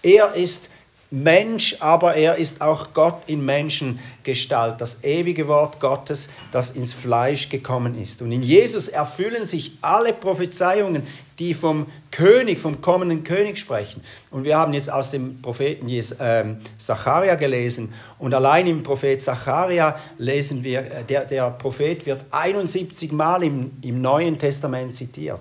Er 0.03 0.35
ist 0.35 0.69
Mensch, 1.09 1.77
aber 1.79 2.15
er 2.15 2.35
ist 2.35 2.61
auch 2.61 2.93
Gott 2.93 3.23
in 3.27 3.45
Menschengestalt, 3.45 4.81
das 4.81 5.05
ewige 5.05 5.47
Wort 5.47 5.79
Gottes, 5.79 6.29
das 6.51 6.71
ins 6.71 6.91
Fleisch 6.91 7.47
gekommen 7.47 7.99
ist. 7.99 8.21
Und 8.21 8.33
in 8.33 8.43
Jesus 8.43 8.89
erfüllen 8.89 9.45
sich 9.45 9.77
alle 9.81 10.11
Prophezeiungen, 10.11 11.03
die 11.39 11.53
vom 11.53 11.85
König, 12.11 12.59
vom 12.59 12.81
kommenden 12.81 13.23
König 13.23 13.57
sprechen. 13.57 14.01
Und 14.31 14.43
wir 14.43 14.57
haben 14.57 14.73
jetzt 14.73 14.91
aus 14.91 15.11
dem 15.11 15.41
Propheten 15.41 15.87
ähm, 16.19 16.57
Zacharia 16.77 17.35
gelesen. 17.35 17.93
Und 18.19 18.33
allein 18.33 18.67
im 18.67 18.83
Prophet 18.83 19.21
Zacharia 19.21 19.97
lesen 20.17 20.63
wir, 20.63 20.79
äh, 20.79 21.03
der, 21.03 21.25
der 21.25 21.51
Prophet 21.51 22.05
wird 22.05 22.25
71 22.31 23.13
Mal 23.13 23.43
im, 23.43 23.71
im 23.81 24.01
Neuen 24.01 24.39
Testament 24.39 24.95
zitiert. 24.95 25.39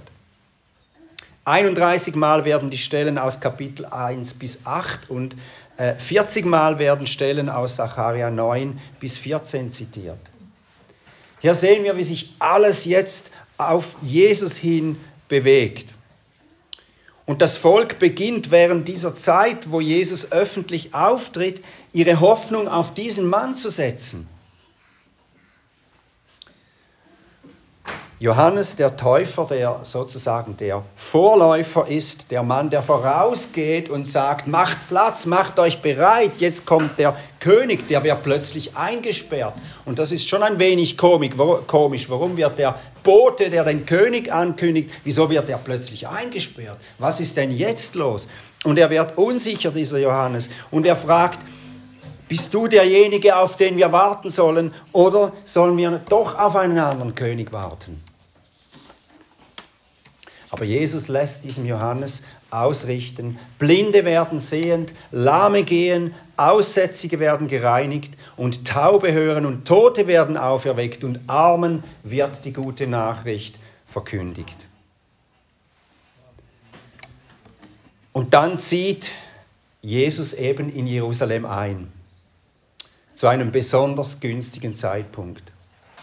31 1.47 2.17
Mal 2.17 2.45
werden 2.45 2.71
die 2.71 2.79
Stellen 2.79 3.19
aus 3.19 3.41
Kapitel 3.41 3.87
1 3.87 4.35
bis 4.35 4.67
8 4.67 5.09
und 5.09 5.37
40 5.77 6.45
äh, 6.45 6.49
Mal 6.49 6.81
werden 6.81 7.07
Stellen 7.07 7.49
aus 7.49 7.77
Sacharja 7.77 8.33
9 8.33 8.81
bis 8.99 9.17
14 9.17 9.71
zitiert. 9.71 10.19
Hier 11.39 11.55
sehen 11.55 11.85
wir, 11.85 11.97
wie 11.97 12.03
sich 12.03 12.35
alles 12.41 12.85
jetzt 12.85 13.31
auf 13.59 13.95
Jesus 14.03 14.57
hin 14.57 14.99
bewegt. 15.29 15.95
Und 17.27 17.43
das 17.43 17.57
Volk 17.57 18.01
beginnt 18.01 18.51
während 18.51 18.89
dieser 18.89 19.15
Zeit, 19.15 19.71
wo 19.71 19.81
Jesus 19.81 20.33
öffentlich 20.33 20.95
auftritt, 20.95 21.63
ihre 21.93 22.19
Hoffnung 22.19 22.67
auf 22.67 22.93
diesen 22.93 23.29
Mann 23.29 23.55
zu 23.55 23.71
setzen. 23.71 24.29
Johannes 28.19 28.77
der 28.77 28.97
Täufer, 28.97 29.45
der 29.45 29.81
sozusagen 29.83 30.57
der 30.57 30.83
Vorläufer 30.97 31.87
ist, 31.87 32.31
der 32.31 32.43
Mann, 32.43 32.71
der 32.71 32.83
vorausgeht 32.83 33.91
und 33.91 34.07
sagt, 34.07 34.47
macht 34.47 34.79
Platz, 34.89 35.27
macht 35.27 35.59
euch 35.59 35.83
bereit, 35.83 36.31
jetzt 36.39 36.65
kommt 36.65 36.99
der 36.99 37.15
König, 37.41 37.89
der 37.89 38.03
wird 38.05 38.23
plötzlich 38.23 38.75
eingesperrt. 38.75 39.53
Und 39.85 39.99
das 39.99 40.13
ist 40.13 40.31
schon 40.31 40.43
ein 40.43 40.59
wenig 40.59 40.97
komisch. 40.97 42.09
Warum 42.09 42.39
wird 42.39 42.59
der 42.59 42.81
Bote, 43.03 43.51
der 43.51 43.65
den 43.65 43.85
König 43.85 44.33
ankündigt, 44.33 44.93
wieso 45.05 45.29
wird 45.29 45.51
er 45.51 45.59
plötzlich 45.59 46.09
eingesperrt? 46.09 46.79
Was 46.99 47.21
ist 47.21 47.37
denn 47.37 47.51
jetzt 47.51 47.95
los? 47.95 48.29
Und 48.65 48.79
er 48.79 48.89
wird 48.89 49.19
unsicher, 49.19 49.71
dieser 49.73 49.99
Johannes, 49.99 50.49
und 50.71 50.87
er 50.87 50.97
fragt, 50.97 51.39
bist 52.29 52.53
du 52.55 52.67
derjenige, 52.67 53.37
auf 53.37 53.57
den 53.57 53.77
wir 53.77 53.93
warten 53.93 54.31
sollen, 54.31 54.75
oder 54.93 55.33
sollen 55.45 55.77
wir 55.77 56.01
doch 56.09 56.39
auf 56.39 56.57
einen 56.57 56.79
anderen 56.79 57.15
König 57.15 57.53
warten? 57.53 58.03
Aber 60.51 60.65
Jesus 60.65 61.09
lässt 61.09 61.45
diesem 61.45 61.67
Johannes 61.67 62.23
ausrichten, 62.51 63.39
Blinde 63.59 64.05
werden 64.05 64.41
sehend, 64.41 64.95
Lahme 65.11 65.65
gehen, 65.65 66.15
Aussätzige 66.37 67.19
werden 67.19 67.49
gereinigt 67.49 68.15
und 68.37 68.67
Taube 68.67 69.13
hören 69.13 69.45
und 69.45 69.67
Tote 69.67 70.07
werden 70.07 70.37
auferweckt 70.37 71.03
und 71.05 71.21
Armen 71.27 71.83
wird 72.05 72.45
die 72.45 72.53
gute 72.53 72.87
Nachricht 72.87 73.59
verkündigt. 73.87 74.57
Und 78.13 78.33
dann 78.33 78.59
zieht 78.59 79.11
Jesus 79.83 80.33
eben 80.33 80.73
in 80.73 80.87
Jerusalem 80.87 81.45
ein 81.45 81.93
zu 83.17 83.27
einem 83.27 83.51
besonders 83.51 84.21
günstigen 84.21 84.75
Zeitpunkt. 84.75 85.53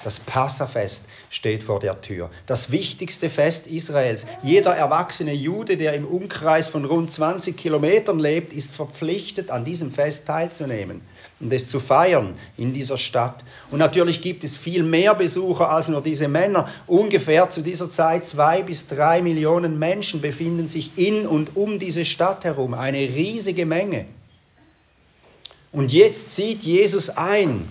Das 0.03 0.19
Passafest 0.19 1.05
steht 1.29 1.63
vor 1.63 1.79
der 1.79 2.01
Tür. 2.01 2.29
Das 2.45 2.71
wichtigste 2.71 3.29
Fest 3.29 3.67
Israels. 3.67 4.25
Jeder 4.41 4.75
erwachsene 4.75 5.31
Jude, 5.31 5.77
der 5.77 5.93
im 5.93 6.05
Umkreis 6.05 6.67
von 6.67 6.83
rund 6.83 7.13
20 7.13 7.55
Kilometern 7.55 8.19
lebt, 8.19 8.51
ist 8.51 8.75
verpflichtet, 8.75 9.49
an 9.49 9.63
diesem 9.63 9.91
Fest 9.91 10.27
teilzunehmen 10.27 11.01
und 11.39 11.53
es 11.53 11.69
zu 11.69 11.79
feiern 11.79 12.33
in 12.57 12.73
dieser 12.73 12.97
Stadt. 12.97 13.45
Und 13.71 13.79
natürlich 13.79 14.21
gibt 14.21 14.43
es 14.43 14.57
viel 14.57 14.83
mehr 14.83 15.15
Besucher 15.15 15.69
als 15.69 15.87
nur 15.87 16.01
diese 16.01 16.27
Männer. 16.27 16.67
Ungefähr 16.85 17.47
zu 17.47 17.61
dieser 17.61 17.89
Zeit 17.89 18.25
zwei 18.25 18.61
bis 18.61 18.87
drei 18.87 19.21
Millionen 19.21 19.79
Menschen 19.79 20.19
befinden 20.19 20.67
sich 20.67 20.97
in 20.97 21.25
und 21.25 21.55
um 21.55 21.79
diese 21.79 22.03
Stadt 22.03 22.43
herum. 22.43 22.73
Eine 22.73 22.97
riesige 22.97 23.65
Menge. 23.65 24.05
Und 25.73 25.91
jetzt 25.91 26.31
zieht 26.31 26.63
Jesus 26.63 27.09
ein, 27.09 27.67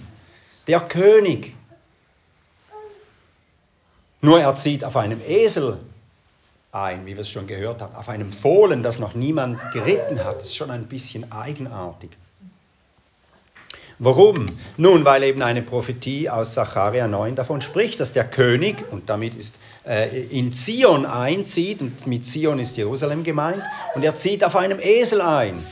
der 0.66 0.80
König. 0.80 1.54
Nur 4.20 4.40
er 4.40 4.54
zieht 4.56 4.84
auf 4.84 4.96
einem 4.96 5.20
Esel 5.26 5.78
ein, 6.72 7.06
wie 7.06 7.14
wir 7.14 7.20
es 7.20 7.28
schon 7.28 7.46
gehört 7.46 7.80
haben, 7.80 7.94
auf 7.94 8.08
einem 8.08 8.32
Fohlen, 8.32 8.82
das 8.82 8.98
noch 8.98 9.14
niemand 9.14 9.58
geritten 9.72 10.24
hat. 10.24 10.36
Das 10.36 10.46
ist 10.46 10.56
schon 10.56 10.70
ein 10.70 10.86
bisschen 10.86 11.30
eigenartig. 11.32 12.10
Warum? 13.98 14.46
Nun, 14.76 15.04
weil 15.04 15.22
eben 15.22 15.42
eine 15.42 15.62
Prophetie 15.62 16.28
aus 16.28 16.54
Sacharja 16.54 17.06
9 17.06 17.36
davon 17.36 17.60
spricht, 17.60 18.00
dass 18.00 18.12
der 18.12 18.24
König, 18.24 18.90
und 18.90 19.08
damit 19.10 19.36
ist 19.36 19.56
äh, 19.86 20.24
in 20.24 20.52
Zion 20.52 21.06
einzieht, 21.06 21.80
und 21.80 22.04
mit 22.08 22.24
Zion 22.24 22.58
ist 22.58 22.76
Jerusalem 22.76 23.22
gemeint, 23.22 23.62
und 23.94 24.02
er 24.02 24.16
zieht 24.16 24.42
auf 24.42 24.56
einem 24.56 24.80
Esel 24.80 25.20
ein. 25.20 25.62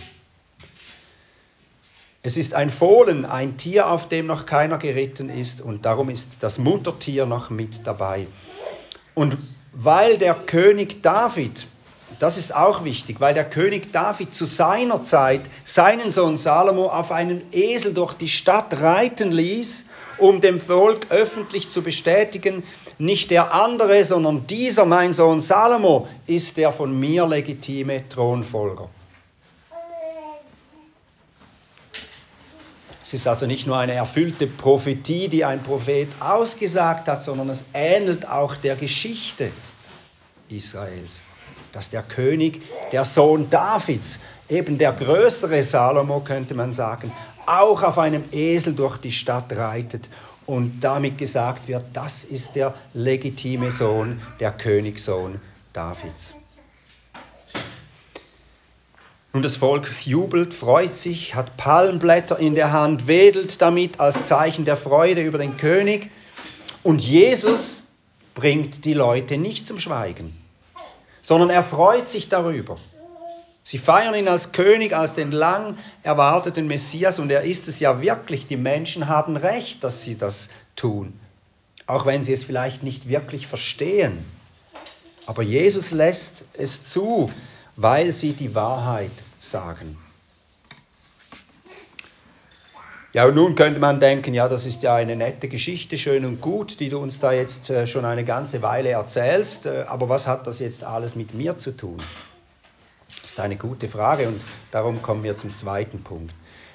Es 2.22 2.36
ist 2.36 2.52
ein 2.52 2.68
Fohlen, 2.68 3.24
ein 3.24 3.56
Tier, 3.56 3.90
auf 3.90 4.10
dem 4.10 4.26
noch 4.26 4.44
keiner 4.44 4.76
geritten 4.76 5.30
ist, 5.30 5.62
und 5.62 5.86
darum 5.86 6.10
ist 6.10 6.42
das 6.42 6.58
Muttertier 6.58 7.24
noch 7.24 7.48
mit 7.48 7.86
dabei. 7.86 8.26
Und 9.14 9.38
weil 9.72 10.18
der 10.18 10.34
König 10.34 11.02
David, 11.02 11.66
das 12.18 12.36
ist 12.36 12.54
auch 12.54 12.84
wichtig, 12.84 13.22
weil 13.22 13.32
der 13.32 13.48
König 13.48 13.90
David 13.92 14.34
zu 14.34 14.44
seiner 14.44 15.00
Zeit 15.00 15.40
seinen 15.64 16.10
Sohn 16.10 16.36
Salomo 16.36 16.88
auf 16.88 17.10
einem 17.10 17.40
Esel 17.52 17.94
durch 17.94 18.12
die 18.12 18.28
Stadt 18.28 18.78
reiten 18.78 19.32
ließ, 19.32 19.88
um 20.18 20.42
dem 20.42 20.60
Volk 20.60 21.06
öffentlich 21.08 21.70
zu 21.70 21.80
bestätigen, 21.80 22.64
nicht 22.98 23.30
der 23.30 23.54
andere, 23.54 24.04
sondern 24.04 24.46
dieser, 24.46 24.84
mein 24.84 25.14
Sohn 25.14 25.40
Salomo, 25.40 26.06
ist 26.26 26.58
der 26.58 26.70
von 26.72 27.00
mir 27.00 27.26
legitime 27.26 28.06
Thronfolger. 28.10 28.90
Es 33.10 33.14
ist 33.14 33.26
also 33.26 33.44
nicht 33.44 33.66
nur 33.66 33.76
eine 33.76 33.94
erfüllte 33.94 34.46
Prophetie, 34.46 35.26
die 35.26 35.44
ein 35.44 35.64
Prophet 35.64 36.06
ausgesagt 36.20 37.08
hat, 37.08 37.20
sondern 37.20 37.48
es 37.48 37.64
ähnelt 37.74 38.28
auch 38.28 38.54
der 38.54 38.76
Geschichte 38.76 39.50
Israels. 40.48 41.20
Dass 41.72 41.90
der 41.90 42.04
König, 42.04 42.62
der 42.92 43.04
Sohn 43.04 43.50
Davids, 43.50 44.20
eben 44.48 44.78
der 44.78 44.92
größere 44.92 45.60
Salomo 45.64 46.20
könnte 46.20 46.54
man 46.54 46.72
sagen, 46.72 47.10
auch 47.46 47.82
auf 47.82 47.98
einem 47.98 48.22
Esel 48.30 48.74
durch 48.74 48.98
die 48.98 49.10
Stadt 49.10 49.52
reitet 49.56 50.08
und 50.46 50.78
damit 50.80 51.18
gesagt 51.18 51.66
wird, 51.66 51.82
das 51.92 52.22
ist 52.22 52.54
der 52.54 52.74
legitime 52.94 53.72
Sohn, 53.72 54.22
der 54.38 54.52
Königssohn 54.52 55.40
Davids. 55.72 56.32
Und 59.32 59.44
das 59.44 59.56
Volk 59.56 59.88
jubelt, 60.04 60.54
freut 60.54 60.96
sich, 60.96 61.36
hat 61.36 61.56
Palmblätter 61.56 62.38
in 62.38 62.56
der 62.56 62.72
Hand, 62.72 63.06
wedelt 63.06 63.62
damit 63.62 64.00
als 64.00 64.24
Zeichen 64.24 64.64
der 64.64 64.76
Freude 64.76 65.22
über 65.22 65.38
den 65.38 65.56
König. 65.56 66.10
Und 66.82 67.00
Jesus 67.00 67.84
bringt 68.34 68.84
die 68.84 68.94
Leute 68.94 69.38
nicht 69.38 69.66
zum 69.66 69.78
Schweigen, 69.78 70.36
sondern 71.20 71.50
er 71.50 71.62
freut 71.62 72.08
sich 72.08 72.28
darüber. 72.28 72.76
Sie 73.62 73.78
feiern 73.78 74.14
ihn 74.16 74.26
als 74.26 74.50
König, 74.50 74.96
als 74.96 75.14
den 75.14 75.30
lang 75.30 75.78
erwarteten 76.02 76.66
Messias 76.66 77.20
und 77.20 77.30
er 77.30 77.42
ist 77.42 77.68
es 77.68 77.78
ja 77.78 78.00
wirklich. 78.02 78.48
Die 78.48 78.56
Menschen 78.56 79.06
haben 79.06 79.36
recht, 79.36 79.84
dass 79.84 80.02
sie 80.02 80.18
das 80.18 80.48
tun, 80.74 81.12
auch 81.86 82.04
wenn 82.04 82.24
sie 82.24 82.32
es 82.32 82.42
vielleicht 82.42 82.82
nicht 82.82 83.08
wirklich 83.08 83.46
verstehen. 83.46 84.24
Aber 85.26 85.44
Jesus 85.44 85.92
lässt 85.92 86.44
es 86.54 86.84
zu, 86.90 87.30
weil 87.80 88.12
sie 88.12 88.34
die 88.34 88.54
Wahrheit 88.54 89.10
sagen. 89.38 89.96
Ja, 93.14 93.24
und 93.24 93.34
nun 93.34 93.54
könnte 93.54 93.80
man 93.80 93.98
denken, 94.00 94.34
ja, 94.34 94.48
das 94.48 94.66
ist 94.66 94.82
ja 94.82 94.94
eine 94.94 95.16
nette 95.16 95.48
Geschichte, 95.48 95.96
schön 95.96 96.26
und 96.26 96.42
gut, 96.42 96.78
die 96.78 96.90
du 96.90 96.98
uns 96.98 97.20
da 97.20 97.32
jetzt 97.32 97.70
äh, 97.70 97.86
schon 97.86 98.04
eine 98.04 98.24
ganze 98.24 98.60
Weile 98.60 98.90
erzählst, 98.90 99.64
äh, 99.64 99.84
aber 99.88 100.10
was 100.10 100.28
hat 100.28 100.46
das 100.46 100.60
jetzt 100.60 100.84
alles 100.84 101.16
mit 101.16 101.32
mir 101.34 101.56
zu 101.56 101.74
tun? 101.74 101.96
Das 103.22 103.32
ist 103.32 103.40
eine 103.40 103.56
gute 103.56 103.88
Frage 103.88 104.28
und 104.28 104.40
darum 104.70 105.00
kommen 105.00 105.24
wir 105.24 105.36
zum 105.36 105.54
zweiten 105.54 106.04
Punkt. 106.04 106.34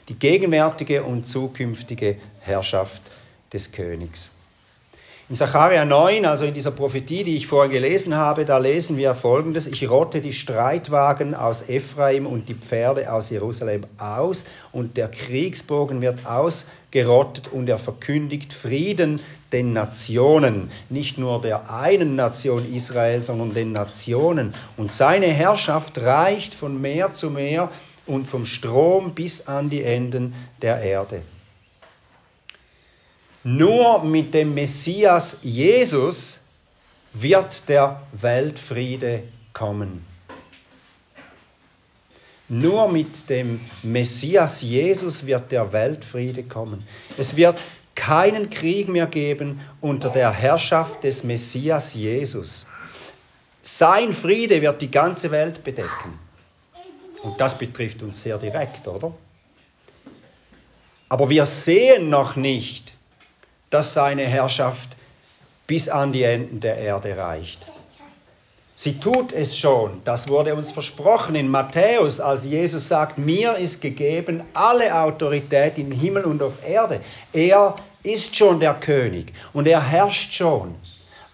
Die 0.09 0.17
gegenwärtige 0.17 1.03
und 1.03 1.25
zukünftige 1.25 2.17
Herrschaft 2.41 3.03
des 3.53 3.71
Königs. 3.71 4.31
In 5.27 5.35
Sacharja 5.35 5.85
9, 5.85 6.23
also 6.23 6.45
in 6.45 6.53
dieser 6.53 6.69
Prophetie, 6.69 7.23
die 7.23 7.35
ich 7.35 7.47
vorhin 7.47 7.71
gelesen 7.71 8.15
habe, 8.15 8.45
da 8.45 8.59
lesen 8.59 8.95
wir 8.95 9.15
folgendes: 9.15 9.65
Ich 9.65 9.89
rotte 9.89 10.21
die 10.21 10.33
Streitwagen 10.33 11.33
aus 11.33 11.67
Ephraim 11.67 12.27
und 12.27 12.47
die 12.47 12.53
Pferde 12.53 13.11
aus 13.11 13.31
Jerusalem 13.31 13.87
aus, 13.97 14.45
und 14.71 14.97
der 14.97 15.07
Kriegsbogen 15.07 16.03
wird 16.03 16.27
ausgerottet, 16.27 17.47
und 17.51 17.67
er 17.67 17.79
verkündigt 17.79 18.53
Frieden 18.53 19.19
den 19.51 19.73
Nationen, 19.73 20.69
nicht 20.91 21.17
nur 21.17 21.41
der 21.41 21.73
einen 21.73 22.15
Nation 22.15 22.71
Israel, 22.71 23.23
sondern 23.23 23.55
den 23.55 23.71
Nationen. 23.71 24.53
Und 24.77 24.93
seine 24.93 25.25
Herrschaft 25.25 25.97
reicht 25.97 26.53
von 26.53 26.79
Meer 26.79 27.13
zu 27.13 27.31
Meer 27.31 27.71
und 28.05 28.27
vom 28.27 28.45
Strom 28.45 29.15
bis 29.15 29.47
an 29.47 29.71
die 29.71 29.81
Enden 29.81 30.35
der 30.61 30.81
Erde. 30.81 31.23
Nur 33.47 34.03
mit 34.03 34.33
dem 34.33 34.55
Messias 34.55 35.41
Jesus 35.43 36.39
wird 37.13 37.69
der 37.69 38.01
Weltfriede 38.11 39.21
kommen. 39.53 40.03
Nur 42.49 42.91
mit 42.91 43.29
dem 43.29 43.61
Messias 43.83 44.63
Jesus 44.63 45.27
wird 45.27 45.51
der 45.51 45.71
Weltfriede 45.71 46.41
kommen. 46.41 46.87
Es 47.19 47.35
wird 47.35 47.59
keinen 47.93 48.49
Krieg 48.49 48.87
mehr 48.87 49.05
geben 49.05 49.61
unter 49.79 50.09
der 50.09 50.31
Herrschaft 50.31 51.03
des 51.03 51.23
Messias 51.23 51.93
Jesus. 51.93 52.65
Sein 53.61 54.11
Friede 54.11 54.59
wird 54.63 54.81
die 54.81 54.89
ganze 54.89 55.29
Welt 55.29 55.63
bedecken. 55.63 56.17
Und 57.21 57.39
das 57.39 57.55
betrifft 57.55 58.01
uns 58.01 58.23
sehr 58.23 58.39
direkt, 58.39 58.87
oder? 58.87 59.13
Aber 61.09 61.29
wir 61.29 61.45
sehen 61.45 62.09
noch 62.09 62.35
nicht, 62.35 62.94
dass 63.69 63.93
seine 63.93 64.23
Herrschaft 64.23 64.95
bis 65.67 65.89
an 65.89 66.13
die 66.13 66.23
Enden 66.23 66.59
der 66.59 66.77
Erde 66.77 67.17
reicht. 67.17 67.65
Sie 68.77 68.99
tut 68.99 69.31
es 69.31 69.57
schon, 69.57 70.01
das 70.03 70.27
wurde 70.27 70.53
uns 70.53 70.71
versprochen 70.71 71.35
in 71.35 71.47
Matthäus, 71.47 72.19
als 72.19 72.43
Jesus 72.43 72.89
sagt, 72.89 73.17
mir 73.17 73.55
ist 73.55 73.81
gegeben 73.81 74.43
alle 74.53 74.93
Autorität 74.93 75.77
im 75.77 75.91
Himmel 75.91 76.25
und 76.25 76.43
auf 76.43 76.59
Erde. 76.67 76.99
Er 77.31 77.75
ist 78.03 78.35
schon 78.35 78.59
der 78.59 78.73
König 78.73 79.31
und 79.53 79.65
er 79.65 79.81
herrscht 79.81 80.33
schon. 80.33 80.75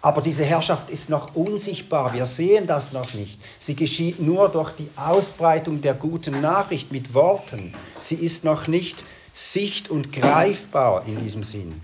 Aber 0.00 0.20
diese 0.20 0.44
Herrschaft 0.44 0.88
ist 0.88 1.10
noch 1.10 1.34
unsichtbar, 1.34 2.12
wir 2.12 2.26
sehen 2.26 2.66
das 2.68 2.92
noch 2.92 3.12
nicht. 3.14 3.40
Sie 3.58 3.74
geschieht 3.74 4.20
nur 4.20 4.48
durch 4.48 4.70
die 4.72 4.90
Ausbreitung 4.96 5.80
der 5.82 5.94
guten 5.94 6.40
Nachricht 6.40 6.92
mit 6.92 7.12
Worten. 7.12 7.74
Sie 7.98 8.16
ist 8.16 8.44
noch 8.44 8.68
nicht 8.68 9.02
sicht- 9.34 9.90
und 9.90 10.12
greifbar 10.12 11.04
in 11.06 11.22
diesem 11.22 11.42
Sinn. 11.42 11.80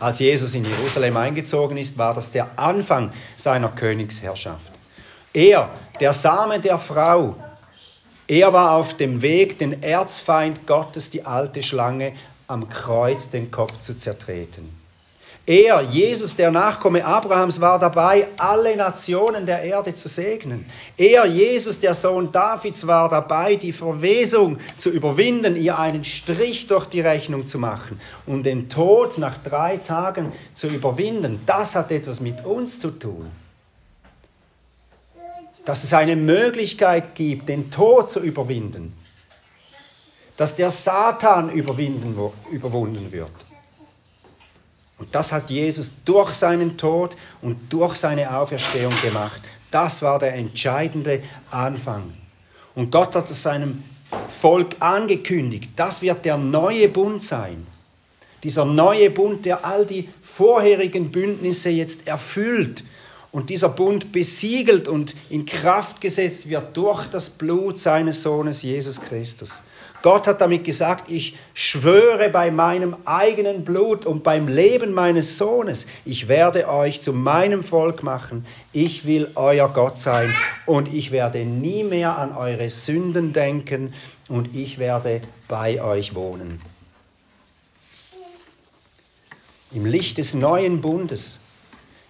Als 0.00 0.18
Jesus 0.18 0.54
in 0.54 0.64
Jerusalem 0.64 1.16
eingezogen 1.16 1.76
ist, 1.76 1.96
war 1.98 2.14
das 2.14 2.32
der 2.32 2.58
Anfang 2.58 3.12
seiner 3.36 3.68
Königsherrschaft. 3.68 4.72
Er, 5.32 5.70
der 6.00 6.12
Same 6.12 6.60
der 6.60 6.78
Frau, 6.78 7.36
er 8.26 8.52
war 8.52 8.72
auf 8.72 8.96
dem 8.96 9.22
Weg, 9.22 9.58
den 9.58 9.82
Erzfeind 9.82 10.66
Gottes, 10.66 11.10
die 11.10 11.24
alte 11.24 11.62
Schlange, 11.62 12.12
am 12.46 12.68
Kreuz 12.68 13.30
den 13.30 13.50
Kopf 13.50 13.80
zu 13.80 13.96
zertreten. 13.96 14.83
Er, 15.46 15.82
Jesus, 15.82 16.36
der 16.36 16.50
Nachkomme 16.50 17.04
Abrahams, 17.04 17.60
war 17.60 17.78
dabei, 17.78 18.28
alle 18.38 18.74
Nationen 18.76 19.44
der 19.44 19.62
Erde 19.62 19.94
zu 19.94 20.08
segnen. 20.08 20.64
Er, 20.96 21.26
Jesus, 21.26 21.80
der 21.80 21.92
Sohn 21.92 22.32
Davids, 22.32 22.86
war 22.86 23.10
dabei, 23.10 23.56
die 23.56 23.72
Verwesung 23.72 24.58
zu 24.78 24.88
überwinden, 24.88 25.56
ihr 25.56 25.78
einen 25.78 26.02
Strich 26.02 26.66
durch 26.66 26.86
die 26.86 27.02
Rechnung 27.02 27.46
zu 27.46 27.58
machen 27.58 28.00
und 28.24 28.44
den 28.44 28.70
Tod 28.70 29.18
nach 29.18 29.36
drei 29.36 29.76
Tagen 29.76 30.32
zu 30.54 30.68
überwinden. 30.68 31.42
Das 31.44 31.74
hat 31.74 31.90
etwas 31.90 32.20
mit 32.20 32.42
uns 32.46 32.80
zu 32.80 32.90
tun. 32.90 33.30
Dass 35.66 35.84
es 35.84 35.92
eine 35.92 36.16
Möglichkeit 36.16 37.14
gibt, 37.14 37.50
den 37.50 37.70
Tod 37.70 38.08
zu 38.08 38.20
überwinden. 38.20 38.94
Dass 40.38 40.56
der 40.56 40.70
Satan 40.70 41.50
überwinden, 41.50 42.18
überwunden 42.50 43.12
wird. 43.12 43.30
Und 44.98 45.14
das 45.14 45.32
hat 45.32 45.50
Jesus 45.50 45.90
durch 46.04 46.34
seinen 46.34 46.76
Tod 46.76 47.16
und 47.42 47.72
durch 47.72 47.96
seine 47.96 48.36
Auferstehung 48.36 48.92
gemacht. 49.02 49.40
Das 49.70 50.02
war 50.02 50.18
der 50.18 50.34
entscheidende 50.34 51.22
Anfang. 51.50 52.14
Und 52.74 52.90
Gott 52.90 53.16
hat 53.16 53.28
es 53.30 53.42
seinem 53.42 53.82
Volk 54.28 54.76
angekündigt. 54.80 55.70
Das 55.76 56.00
wird 56.00 56.24
der 56.24 56.36
neue 56.36 56.88
Bund 56.88 57.22
sein. 57.22 57.66
Dieser 58.44 58.64
neue 58.64 59.10
Bund, 59.10 59.46
der 59.46 59.64
all 59.64 59.86
die 59.86 60.08
vorherigen 60.22 61.10
Bündnisse 61.10 61.70
jetzt 61.70 62.06
erfüllt 62.06 62.84
und 63.34 63.50
dieser 63.50 63.68
Bund 63.68 64.12
besiegelt 64.12 64.86
und 64.86 65.16
in 65.28 65.44
Kraft 65.44 66.00
gesetzt 66.00 66.48
wird 66.48 66.76
durch 66.76 67.08
das 67.08 67.30
Blut 67.30 67.76
seines 67.80 68.22
Sohnes 68.22 68.62
Jesus 68.62 69.00
Christus. 69.00 69.64
Gott 70.02 70.28
hat 70.28 70.40
damit 70.40 70.62
gesagt, 70.62 71.10
ich 71.10 71.36
schwöre 71.52 72.30
bei 72.30 72.52
meinem 72.52 72.94
eigenen 73.06 73.64
Blut 73.64 74.06
und 74.06 74.22
beim 74.22 74.46
Leben 74.46 74.94
meines 74.94 75.36
Sohnes, 75.36 75.88
ich 76.04 76.28
werde 76.28 76.68
euch 76.68 77.00
zu 77.00 77.12
meinem 77.12 77.64
Volk 77.64 78.04
machen, 78.04 78.46
ich 78.72 79.04
will 79.04 79.28
euer 79.34 79.68
Gott 79.68 79.98
sein 79.98 80.32
und 80.64 80.94
ich 80.94 81.10
werde 81.10 81.44
nie 81.44 81.82
mehr 81.82 82.16
an 82.16 82.36
eure 82.36 82.70
Sünden 82.70 83.32
denken 83.32 83.94
und 84.28 84.54
ich 84.54 84.78
werde 84.78 85.22
bei 85.48 85.82
euch 85.82 86.14
wohnen. 86.14 86.62
Im 89.72 89.86
Licht 89.86 90.18
des 90.18 90.34
neuen 90.34 90.80
Bundes 90.80 91.40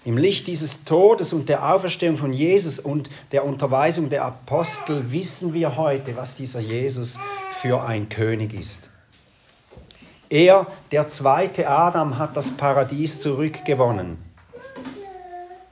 im 0.05 0.19
Licht 0.19 0.47
dieses 0.47 0.85
Todes 0.85 1.33
und 1.33 1.49
der 1.49 1.73
Auferstehung 1.73 2.17
von 2.17 2.33
Jesus 2.33 2.79
und 2.79 3.09
der 3.33 3.45
Unterweisung 3.45 4.11
der 4.11 4.25
Apostel 4.25 5.13
wissen 5.13 5.55
wir 5.55 5.77
heute, 5.77 6.17
was 6.17 6.37
dieser 6.37 6.61
Jesus 6.61 7.19
für 7.53 7.83
ein 7.83 8.09
König 8.09 8.53
ist. 8.53 8.91
Er, 10.29 10.67
der 10.91 11.09
zweite 11.09 11.69
Adam, 11.69 12.19
hat 12.19 12.37
das 12.37 12.51
Paradies 12.51 13.21
zurückgewonnen. 13.21 14.19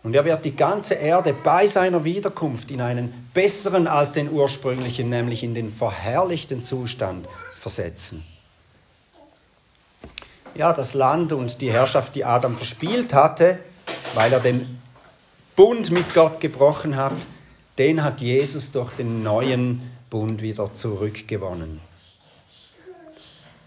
Und 0.03 0.17
er 0.17 0.25
wird 0.25 0.45
die 0.45 0.57
ganze 0.57 0.95
Erde 0.95 1.33
bei 1.33 1.67
seiner 1.67 2.05
Wiederkunft 2.05 2.71
in 2.71 2.81
einen 2.81 3.29
besseren 3.35 3.87
als 3.87 4.13
den 4.13 4.31
ursprünglichen, 4.31 5.11
nämlich 5.11 5.45
in 5.45 5.55
den 5.55 5.73
verherrlichten 5.73 6.63
Zustand 6.63 7.29
versetzen. 7.59 8.25
Ja, 10.55 10.73
das 10.73 10.95
Land 10.95 11.33
und 11.33 11.61
die 11.61 11.73
Herrschaft, 11.73 12.15
die 12.15 12.25
Adam 12.25 12.57
verspielt 12.57 13.15
hatte, 13.15 13.59
weil 14.15 14.33
er 14.33 14.41
den 14.41 14.79
Bund 15.57 15.91
mit 15.91 16.15
Gott 16.15 16.41
gebrochen 16.41 16.97
hat, 16.97 17.13
den 17.79 18.03
hat 18.03 18.21
Jesus 18.21 18.73
durch 18.73 18.93
den 18.93 19.23
neuen 19.23 19.91
Bund 20.11 20.43
wieder 20.43 20.73
zurückgewonnen. 20.73 21.81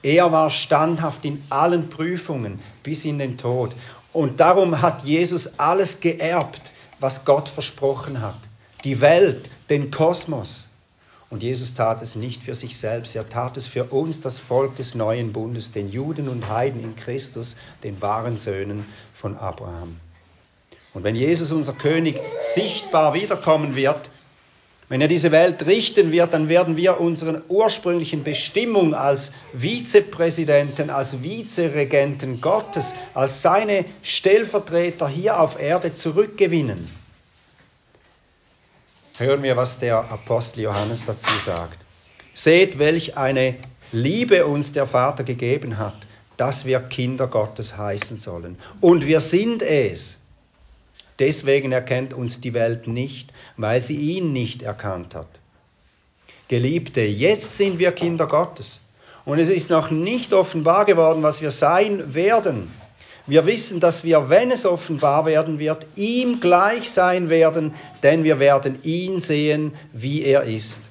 Er 0.03 0.31
war 0.31 0.51
standhaft 0.51 1.25
in 1.25 1.43
allen 1.49 1.89
Prüfungen 1.89 2.59
bis 2.83 3.05
in 3.05 3.17
den 3.17 3.39
Tod. 3.39 3.75
Und 4.13 4.39
darum 4.39 4.81
hat 4.81 5.03
Jesus 5.03 5.57
alles 5.59 5.99
geerbt, 5.99 6.61
was 6.99 7.25
Gott 7.25 7.49
versprochen 7.49 8.21
hat. 8.21 8.37
Die 8.83 9.01
Welt, 9.01 9.49
den 9.69 9.89
Kosmos. 9.89 10.69
Und 11.31 11.41
Jesus 11.41 11.73
tat 11.73 12.03
es 12.03 12.15
nicht 12.15 12.43
für 12.43 12.53
sich 12.53 12.77
selbst, 12.77 13.15
er 13.15 13.27
tat 13.27 13.57
es 13.57 13.65
für 13.65 13.85
uns, 13.85 14.21
das 14.21 14.37
Volk 14.37 14.75
des 14.75 14.93
neuen 14.93 15.33
Bundes, 15.33 15.71
den 15.71 15.89
Juden 15.89 16.29
und 16.29 16.47
Heiden 16.49 16.83
in 16.83 16.95
Christus, 16.95 17.55
den 17.83 17.99
wahren 17.99 18.37
Söhnen 18.37 18.85
von 19.15 19.35
Abraham. 19.35 19.99
Und 20.95 21.03
wenn 21.03 21.15
Jesus, 21.15 21.51
unser 21.51 21.73
König, 21.73 22.21
sichtbar 22.39 23.13
wiederkommen 23.13 23.75
wird, 23.75 24.09
wenn 24.87 25.01
er 25.01 25.07
diese 25.09 25.31
Welt 25.31 25.65
richten 25.65 26.11
wird, 26.11 26.33
dann 26.33 26.47
werden 26.47 26.77
wir 26.77 27.01
unseren 27.01 27.41
ursprünglichen 27.49 28.23
Bestimmung 28.23 28.93
als 28.93 29.33
Vizepräsidenten, 29.53 30.89
als 30.89 31.21
Vizeregenten 31.21 32.39
Gottes, 32.39 32.95
als 33.13 33.41
seine 33.41 33.85
Stellvertreter 34.03 35.09
hier 35.09 35.39
auf 35.39 35.59
Erde 35.59 35.91
zurückgewinnen. 35.91 36.87
Hören 39.17 39.43
wir, 39.43 39.57
was 39.57 39.79
der 39.79 39.97
Apostel 39.97 40.61
Johannes 40.61 41.05
dazu 41.05 41.33
sagt. 41.39 41.79
Seht, 42.33 42.79
welch 42.79 43.17
eine 43.17 43.55
Liebe 43.91 44.45
uns 44.45 44.71
der 44.71 44.87
Vater 44.87 45.25
gegeben 45.25 45.77
hat, 45.77 45.97
dass 46.37 46.65
wir 46.65 46.79
Kinder 46.79 47.27
Gottes 47.27 47.77
heißen 47.77 48.17
sollen. 48.17 48.57
Und 48.79 49.05
wir 49.05 49.19
sind 49.19 49.61
es. 49.61 50.24
Deswegen 51.19 51.71
erkennt 51.71 52.13
uns 52.13 52.41
die 52.41 52.53
Welt 52.53 52.87
nicht, 52.87 53.31
weil 53.57 53.81
sie 53.81 53.95
ihn 53.95 54.33
nicht 54.33 54.63
erkannt 54.63 55.15
hat. 55.15 55.29
Geliebte, 56.47 57.01
jetzt 57.01 57.57
sind 57.57 57.79
wir 57.79 57.91
Kinder 57.91 58.27
Gottes. 58.27 58.81
Und 59.23 59.39
es 59.39 59.49
ist 59.49 59.69
noch 59.69 59.89
nicht 59.89 60.33
offenbar 60.33 60.85
geworden, 60.85 61.23
was 61.23 61.41
wir 61.41 61.51
sein 61.51 62.13
werden. 62.13 62.71
Wir 63.27 63.47
wissen, 63.47 63.79
dass 63.79 64.03
wir, 64.03 64.29
wenn 64.29 64.51
es 64.51 64.67
offenbar 64.67 65.25
werden 65.25 65.57
wird, 65.57 65.87
ihm 65.95 66.39
gleich 66.39 66.91
sein 66.91 67.29
werden, 67.29 67.73
denn 68.03 68.23
wir 68.23 68.39
werden 68.39 68.77
ihn 68.83 69.19
sehen, 69.19 69.73
wie 69.93 70.23
er 70.23 70.43
ist. 70.43 70.81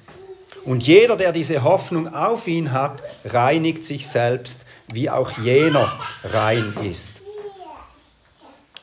Und 0.65 0.85
jeder, 0.85 1.15
der 1.15 1.31
diese 1.31 1.63
Hoffnung 1.63 2.13
auf 2.13 2.47
ihn 2.47 2.73
hat, 2.73 3.01
reinigt 3.23 3.83
sich 3.83 4.07
selbst, 4.07 4.65
wie 4.91 5.09
auch 5.09 5.31
jener 5.37 5.97
rein 6.23 6.73
ist. 6.83 7.14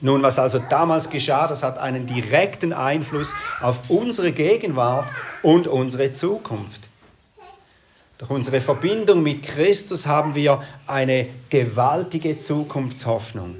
Nun, 0.04 0.20
was 0.22 0.40
also 0.40 0.58
damals 0.58 1.10
geschah, 1.10 1.46
das 1.46 1.62
hat 1.62 1.78
einen 1.78 2.08
direkten 2.08 2.72
Einfluss 2.72 3.34
auf 3.60 3.88
unsere 3.88 4.32
Gegenwart 4.32 5.08
und 5.42 5.68
unsere 5.68 6.12
Zukunft. 6.12 6.80
Durch 8.18 8.30
unsere 8.30 8.60
Verbindung 8.60 9.22
mit 9.22 9.44
Christus 9.44 10.06
haben 10.06 10.34
wir 10.34 10.62
eine 10.88 11.28
gewaltige 11.50 12.36
Zukunftshoffnung, 12.36 13.56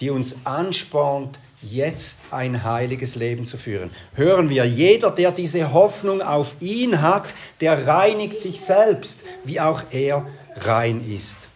die 0.00 0.10
uns 0.10 0.44
anspornt, 0.44 1.38
jetzt 1.62 2.20
ein 2.32 2.64
heiliges 2.64 3.14
Leben 3.14 3.46
zu 3.46 3.56
führen. 3.56 3.90
Hören 4.14 4.50
wir, 4.50 4.64
jeder, 4.64 5.12
der 5.12 5.30
diese 5.30 5.72
Hoffnung 5.72 6.22
auf 6.22 6.56
ihn 6.60 7.02
hat, 7.02 7.34
der 7.60 7.86
reinigt 7.86 8.38
sich 8.38 8.60
selbst, 8.60 9.22
wie 9.44 9.60
auch 9.60 9.82
er 9.90 10.26
rein 10.56 11.08
ist. 11.08 11.47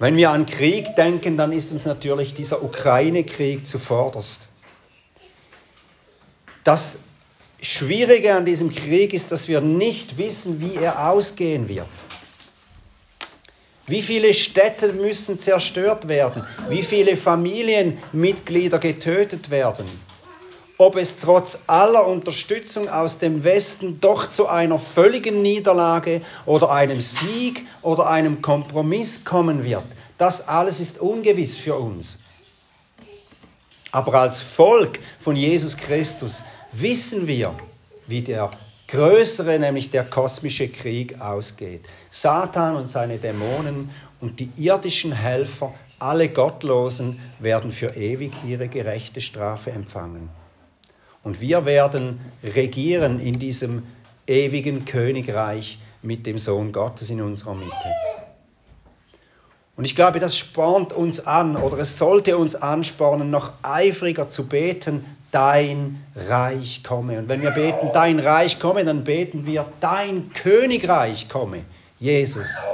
Wenn 0.00 0.16
wir 0.16 0.30
an 0.30 0.46
Krieg 0.46 0.96
denken, 0.96 1.36
dann 1.36 1.52
ist 1.52 1.72
uns 1.72 1.84
natürlich 1.84 2.32
dieser 2.32 2.64
Ukraine-Krieg 2.64 3.66
zuvorderst. 3.66 4.48
Das 6.64 7.00
Schwierige 7.60 8.34
an 8.34 8.46
diesem 8.46 8.74
Krieg 8.74 9.12
ist, 9.12 9.30
dass 9.30 9.46
wir 9.46 9.60
nicht 9.60 10.16
wissen, 10.16 10.58
wie 10.62 10.76
er 10.76 11.10
ausgehen 11.10 11.68
wird. 11.68 11.86
Wie 13.86 14.00
viele 14.00 14.32
Städte 14.32 14.94
müssen 14.94 15.38
zerstört 15.38 16.08
werden? 16.08 16.44
Wie 16.70 16.82
viele 16.82 17.18
Familienmitglieder 17.18 18.78
getötet 18.78 19.50
werden? 19.50 19.86
Ob 20.80 20.96
es 20.96 21.18
trotz 21.20 21.58
aller 21.66 22.06
Unterstützung 22.06 22.88
aus 22.88 23.18
dem 23.18 23.44
Westen 23.44 24.00
doch 24.00 24.30
zu 24.30 24.48
einer 24.48 24.78
völligen 24.78 25.42
Niederlage 25.42 26.22
oder 26.46 26.70
einem 26.70 27.02
Sieg 27.02 27.66
oder 27.82 28.08
einem 28.08 28.40
Kompromiss 28.40 29.26
kommen 29.26 29.62
wird. 29.62 29.84
Das 30.16 30.48
alles 30.48 30.80
ist 30.80 30.98
ungewiss 30.98 31.58
für 31.58 31.74
uns. 31.74 32.20
Aber 33.92 34.14
als 34.14 34.40
Volk 34.40 35.00
von 35.18 35.36
Jesus 35.36 35.76
Christus 35.76 36.44
wissen 36.72 37.26
wir, 37.26 37.52
wie 38.06 38.22
der 38.22 38.50
größere, 38.88 39.58
nämlich 39.58 39.90
der 39.90 40.04
kosmische 40.04 40.68
Krieg 40.68 41.20
ausgeht. 41.20 41.84
Satan 42.10 42.76
und 42.76 42.88
seine 42.88 43.18
Dämonen 43.18 43.90
und 44.22 44.40
die 44.40 44.48
irdischen 44.56 45.12
Helfer, 45.12 45.74
alle 45.98 46.30
Gottlosen, 46.30 47.20
werden 47.38 47.70
für 47.70 47.94
ewig 47.96 48.32
ihre 48.46 48.68
gerechte 48.68 49.20
Strafe 49.20 49.72
empfangen. 49.72 50.30
Und 51.22 51.40
wir 51.40 51.66
werden 51.66 52.20
regieren 52.42 53.20
in 53.20 53.38
diesem 53.38 53.82
ewigen 54.26 54.84
Königreich 54.84 55.78
mit 56.02 56.26
dem 56.26 56.38
Sohn 56.38 56.72
Gottes 56.72 57.10
in 57.10 57.20
unserer 57.20 57.54
Mitte. 57.54 57.74
Und 59.76 59.84
ich 59.84 59.96
glaube, 59.96 60.20
das 60.20 60.36
spornt 60.36 60.92
uns 60.92 61.26
an 61.26 61.56
oder 61.56 61.78
es 61.78 61.96
sollte 61.96 62.36
uns 62.36 62.54
anspornen, 62.54 63.30
noch 63.30 63.52
eifriger 63.62 64.28
zu 64.28 64.46
beten, 64.46 65.04
dein 65.30 66.02
Reich 66.14 66.82
komme. 66.82 67.18
Und 67.18 67.28
wenn 67.28 67.42
wir 67.42 67.50
beten, 67.50 67.90
dein 67.92 68.18
Reich 68.18 68.58
komme, 68.58 68.84
dann 68.84 69.04
beten 69.04 69.46
wir, 69.46 69.66
dein 69.80 70.32
Königreich 70.32 71.28
komme, 71.28 71.64
Jesus. 71.98 72.66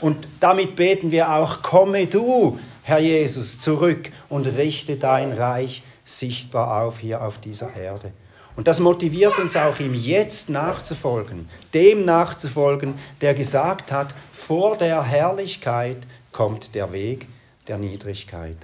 Und 0.00 0.28
damit 0.40 0.76
beten 0.76 1.10
wir 1.10 1.32
auch, 1.32 1.62
komme 1.62 2.06
du, 2.06 2.58
Herr 2.82 3.00
Jesus, 3.00 3.60
zurück 3.60 4.10
und 4.28 4.46
richte 4.46 4.96
dein 4.96 5.32
Reich 5.32 5.82
sichtbar 6.18 6.82
auf 6.82 6.98
hier 6.98 7.22
auf 7.22 7.38
dieser 7.38 7.74
Erde. 7.74 8.12
Und 8.56 8.66
das 8.66 8.80
motiviert 8.80 9.38
uns 9.38 9.56
auch, 9.56 9.78
ihm 9.78 9.94
jetzt 9.94 10.48
nachzufolgen, 10.48 11.48
dem 11.72 12.04
nachzufolgen, 12.04 12.94
der 13.20 13.34
gesagt 13.34 13.92
hat, 13.92 14.14
vor 14.32 14.76
der 14.76 15.02
Herrlichkeit 15.02 15.98
kommt 16.32 16.74
der 16.74 16.92
Weg 16.92 17.28
der 17.68 17.78
Niedrigkeit. 17.78 18.56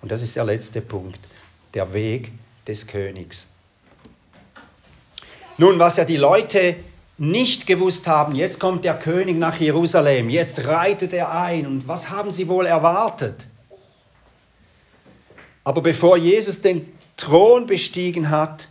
Und 0.00 0.12
das 0.12 0.22
ist 0.22 0.36
der 0.36 0.44
letzte 0.44 0.80
Punkt, 0.80 1.20
der 1.74 1.92
Weg 1.92 2.32
des 2.66 2.86
Königs. 2.86 3.52
Nun, 5.58 5.78
was 5.78 5.96
ja 5.96 6.04
die 6.04 6.16
Leute 6.16 6.76
nicht 7.18 7.66
gewusst 7.66 8.06
haben, 8.06 8.34
jetzt 8.34 8.60
kommt 8.60 8.84
der 8.84 8.98
König 8.98 9.36
nach 9.38 9.58
Jerusalem, 9.58 10.28
jetzt 10.28 10.64
reitet 10.64 11.12
er 11.12 11.32
ein 11.32 11.66
und 11.66 11.88
was 11.88 12.10
haben 12.10 12.30
sie 12.30 12.48
wohl 12.48 12.66
erwartet? 12.66 13.48
Aber 15.66 15.80
bevor 15.80 16.16
Jesus 16.16 16.60
den 16.60 16.86
Thron 17.16 17.66
bestiegen 17.66 18.30
hat, 18.30 18.68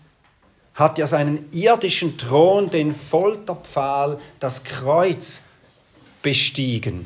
hat 0.74 0.98
er 0.98 1.08
seinen 1.08 1.50
irdischen 1.52 2.18
Thron, 2.18 2.70
den 2.70 2.94
Folterpfahl, 2.94 4.18
das 4.40 4.64
Kreuz 4.64 5.42
bestiegen. 6.22 7.06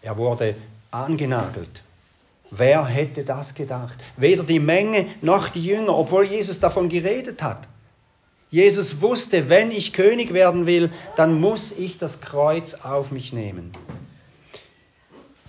Er 0.00 0.16
wurde 0.16 0.54
angenagelt. 0.92 1.82
Wer 2.52 2.86
hätte 2.86 3.24
das 3.24 3.56
gedacht? 3.56 3.98
Weder 4.16 4.44
die 4.44 4.60
Menge 4.60 5.06
noch 5.22 5.48
die 5.48 5.64
Jünger, 5.64 5.98
obwohl 5.98 6.26
Jesus 6.26 6.60
davon 6.60 6.88
geredet 6.88 7.42
hat. 7.42 7.66
Jesus 8.52 9.00
wusste, 9.00 9.48
wenn 9.48 9.72
ich 9.72 9.92
König 9.92 10.32
werden 10.32 10.68
will, 10.68 10.92
dann 11.16 11.40
muss 11.40 11.72
ich 11.72 11.98
das 11.98 12.20
Kreuz 12.20 12.74
auf 12.74 13.10
mich 13.10 13.32
nehmen. 13.32 13.72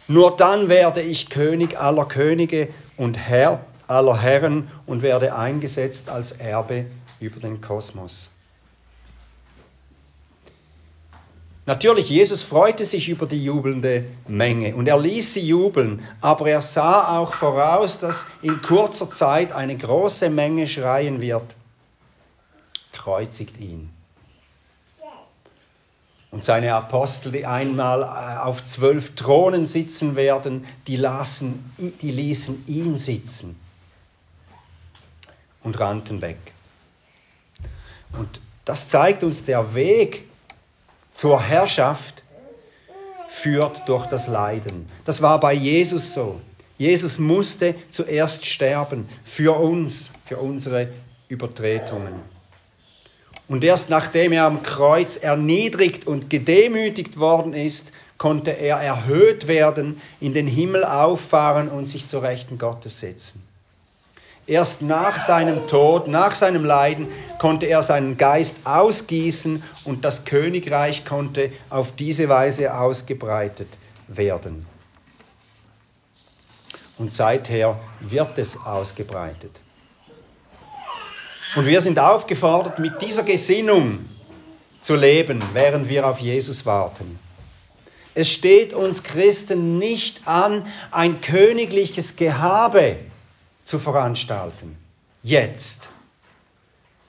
Nur 0.10 0.36
dann 0.36 0.70
werde 0.70 1.02
ich 1.02 1.30
König 1.30 1.80
aller 1.80 2.06
Könige 2.06 2.70
und 2.98 3.16
Herr 3.16 3.64
aller 3.88 4.20
Herren 4.20 4.68
und 4.88 5.04
werde 5.04 5.36
eingesetzt 5.36 6.10
als 6.10 6.32
Erbe 6.32 6.88
über 7.20 7.40
den 7.40 7.62
Kosmos. 7.62 8.30
Natürlich, 11.68 12.10
Jesus 12.10 12.42
freute 12.42 12.86
sich 12.86 13.08
über 13.08 13.28
die 13.28 13.44
jubelnde 13.44 14.06
Menge 14.28 14.76
und 14.76 14.88
er 14.88 15.00
ließ 15.00 15.36
sie 15.36 15.48
jubeln, 15.48 16.04
aber 16.22 16.50
er 16.50 16.62
sah 16.62 17.20
auch 17.20 17.34
voraus, 17.34 18.00
dass 18.00 18.26
in 18.42 18.64
kurzer 18.64 19.12
Zeit 19.12 19.52
eine 19.52 19.78
große 19.78 20.32
Menge 20.32 20.68
schreien 20.68 21.22
wird, 21.22 21.56
kreuzigt 22.94 23.60
ihn. 23.60 23.92
Und 26.32 26.44
seine 26.44 26.76
Apostel, 26.76 27.32
die 27.32 27.46
einmal 27.46 28.04
äh, 28.04 28.40
auf 28.40 28.64
zwölf 28.64 29.16
Thronen 29.16 29.66
sitzen 29.66 30.16
werden, 30.16 30.66
die, 30.86 30.96
lassen, 30.96 31.74
die 31.78 32.12
ließen 32.12 32.66
ihn 32.68 32.98
sitzen 32.98 33.60
und 35.64 35.80
rannten 35.80 36.22
weg. 36.22 36.38
Und 38.12 38.42
das 38.66 38.88
zeigt 38.88 39.24
uns 39.24 39.46
der 39.46 39.74
Weg 39.74 40.28
zur 41.12 41.42
Herrschaft 41.42 42.24
führt 43.28 43.88
durch 43.88 44.06
das 44.08 44.28
Leiden. 44.28 44.90
Das 45.06 45.22
war 45.22 45.40
bei 45.40 45.54
Jesus 45.54 46.14
so. 46.14 46.40
Jesus 46.78 47.20
musste 47.20 47.76
zuerst 47.90 48.46
sterben 48.46 49.10
für 49.26 49.60
uns, 49.60 50.12
für 50.26 50.38
unsere 50.38 50.90
Übertretungen. 51.28 52.14
Und 53.50 53.64
erst 53.64 53.90
nachdem 53.90 54.32
er 54.32 54.46
am 54.46 54.64
Kreuz 54.64 55.18
erniedrigt 55.18 56.06
und 56.08 56.30
gedemütigt 56.30 57.20
worden 57.20 57.54
ist, 57.54 57.92
konnte 58.20 58.52
er 58.52 58.78
erhöht 58.78 59.48
werden, 59.48 60.00
in 60.22 60.34
den 60.34 60.46
Himmel 60.46 60.86
auffahren 60.86 61.68
und 61.68 61.88
sich 61.88 62.08
zur 62.08 62.22
Rechten 62.22 62.60
Gottes 62.60 63.00
setzen. 63.00 63.42
Erst 64.46 64.82
nach 64.82 65.20
seinem 65.20 65.68
Tod, 65.68 66.08
nach 66.08 66.36
seinem 66.36 66.64
Leiden 66.64 67.08
konnte 67.40 67.66
er 67.66 67.82
seinen 67.82 68.18
Geist 68.18 68.58
ausgießen 68.66 69.64
und 69.84 70.06
das 70.06 70.26
Königreich 70.26 71.06
konnte 71.06 71.52
auf 71.70 71.92
diese 71.96 72.30
Weise 72.30 72.76
ausgebreitet 72.76 73.68
werden. 74.08 74.66
Und 76.98 77.14
seither 77.14 77.80
wird 78.00 78.38
es 78.38 78.58
ausgebreitet. 78.64 79.60
Und 81.56 81.66
wir 81.66 81.82
sind 81.82 82.00
aufgefordert, 82.00 82.80
mit 82.80 83.02
dieser 83.02 83.24
Gesinnung 83.24 84.06
zu 84.80 84.96
leben, 84.96 85.44
während 85.54 85.90
wir 85.90 86.08
auf 86.08 86.20
Jesus 86.20 86.66
warten. 86.66 87.20
Es 88.14 88.30
steht 88.30 88.74
uns 88.74 89.04
Christen 89.04 89.78
nicht 89.78 90.28
an, 90.28 90.66
ein 90.92 91.22
königliches 91.22 92.16
Gehabe 92.16 92.98
zu 93.64 93.80
veranstalten. 93.80 94.78
Jetzt. 95.24 95.90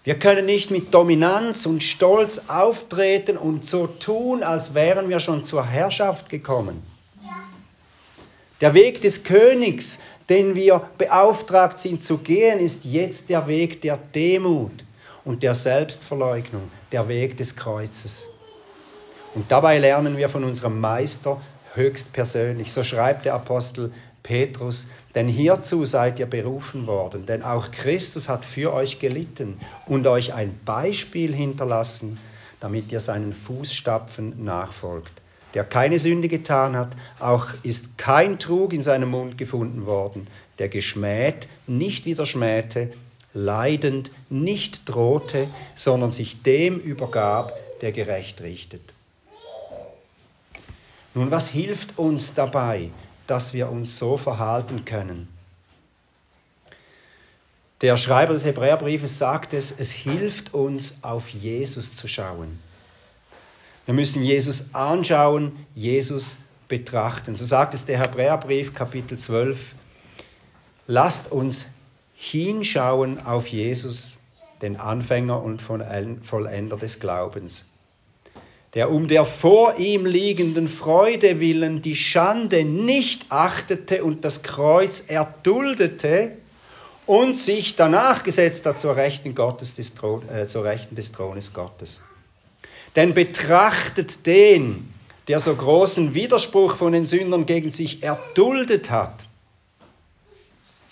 Wir 0.05 0.19
können 0.19 0.47
nicht 0.47 0.71
mit 0.71 0.95
Dominanz 0.95 1.67
und 1.67 1.83
Stolz 1.83 2.43
auftreten 2.49 3.37
und 3.37 3.67
so 3.67 3.87
tun, 3.87 4.43
als 4.43 4.75
wären 4.75 5.09
wir 5.09 5.21
schon 5.21 5.45
zur 5.45 5.67
Herrschaft 5.67 6.31
gekommen. 6.31 6.83
Der 8.61 8.75
Weg 8.75 9.01
des 9.03 9.25
Königs, 9.25 10.01
den 10.31 10.55
wir 10.55 10.81
beauftragt 10.97 11.79
sind 11.79 12.05
zu 12.05 12.19
gehen, 12.19 12.61
ist 12.61 12.85
jetzt 12.85 13.29
der 13.29 13.49
Weg 13.49 13.83
der 13.83 13.99
Demut 14.15 14.85
und 15.25 15.43
der 15.43 15.55
Selbstverleugnung, 15.55 16.71
der 16.93 17.09
Weg 17.09 17.37
des 17.37 17.57
Kreuzes. 17.57 18.27
Und 19.35 19.51
dabei 19.51 19.79
lernen 19.79 20.17
wir 20.17 20.29
von 20.29 20.45
unserem 20.45 20.81
Meister 20.81 21.41
höchstpersönlich. 21.75 22.73
So 22.73 22.85
schreibt 22.85 23.25
der 23.25 23.35
Apostel 23.35 23.93
Petrus, 24.23 24.89
denn 25.15 25.29
hierzu 25.29 25.85
seid 25.85 26.19
ihr 26.21 26.27
berufen 26.27 26.87
worden, 26.87 27.27
denn 27.27 27.43
auch 27.43 27.71
Christus 27.73 28.29
hat 28.29 28.45
für 28.45 28.73
euch 28.73 29.01
gelitten 29.01 29.59
und 29.87 30.07
euch 30.07 30.33
ein 30.33 30.59
Beispiel 30.65 31.35
hinterlassen, 31.35 32.19
damit 32.61 32.93
ihr 32.93 33.01
seinen 33.01 33.33
Fußstapfen 33.33 34.45
nachfolgt. 34.45 35.13
Der 35.55 35.65
keine 35.65 35.99
Sünde 35.99 36.29
getan 36.29 36.77
hat, 36.77 36.91
auch 37.19 37.49
ist 37.63 37.99
kein 37.99 38.39
Trug 38.39 38.73
in 38.73 38.83
seinem 38.83 39.11
Mund 39.11 39.37
gefunden 39.37 39.87
worden, 39.87 40.27
der 40.59 40.69
geschmäht, 40.69 41.49
nicht 41.67 42.05
wieder 42.05 42.27
schmähte, 42.27 42.93
leidend 43.35 44.11
nicht 44.29 44.89
drohte, 44.89 45.49
sondern 45.75 46.13
sich 46.13 46.43
dem 46.43 46.79
übergab, 46.79 47.59
der 47.81 47.93
gerecht 47.93 48.41
richtet. 48.41 48.83
Nun, 51.15 51.31
was 51.31 51.49
hilft 51.49 51.99
uns 51.99 52.35
dabei, 52.35 52.91
dass 53.27 53.53
wir 53.53 53.71
uns 53.71 53.99
so 53.99 54.17
verhalten 54.17 54.85
können. 54.85 55.29
Der 57.81 57.97
Schreiber 57.97 58.35
des 58.35 58.45
Hebräerbriefes 58.45 59.19
sagt 59.19 59.55
es, 59.55 59.73
es 59.77 59.91
hilft 59.91 60.53
uns, 60.53 61.03
auf 61.03 61.29
Jesus 61.31 61.97
zu 61.97 62.09
schauen. 62.09 62.59
Wir 63.87 63.95
müssen 63.95 64.23
Jesus 64.23 64.75
anschauen, 64.75 65.53
Jesus 65.75 66.37
betrachten. 66.69 67.35
So 67.35 67.45
sagt 67.45 67.75
es 67.75 67.87
der 67.87 67.99
Hebräerbrief 67.99 68.75
Kapitel 68.75 69.19
12. 69.19 69.75
Lasst 70.87 71.33
uns 71.33 71.67
hinschauen 72.15 73.25
auf 73.25 73.47
Jesus, 73.49 74.19
den 74.63 74.77
Anfänger 74.77 75.43
und 75.43 75.63
Vollender 75.63 76.77
des 76.77 77.01
Glaubens 77.01 77.65
der 78.75 78.91
um 78.91 79.09
der 79.09 79.25
vor 79.25 79.79
ihm 79.79 80.07
liegenden 80.07 80.69
Freude 80.69 81.41
willen 81.41 81.83
die 81.83 81.97
Schande 81.97 82.65
nicht 82.65 83.27
achtete 83.31 84.05
und 84.05 84.25
das 84.25 84.43
Kreuz 84.43 85.05
erduldete 85.09 86.37
und 87.07 87.37
sich 87.37 87.75
danach 87.75 88.23
gesetzt 88.23 88.67
hat 88.67 88.79
zur 88.79 88.95
Rechten, 88.95 89.35
Gottes 89.35 89.75
des 89.75 89.95
Thron, 89.95 90.29
äh, 90.29 90.47
zur 90.47 90.65
Rechten 90.65 90.95
des 90.95 91.11
Thrones 91.11 91.53
Gottes. 91.53 92.03
Denn 92.97 93.15
betrachtet 93.15 94.27
den, 94.27 94.93
der 95.29 95.41
so 95.41 95.55
großen 95.55 96.15
Widerspruch 96.15 96.77
von 96.77 96.93
den 96.93 97.07
Sündern 97.07 97.47
gegen 97.47 97.71
sich 97.71 98.03
erduldet 98.03 98.91
hat. 98.91 99.15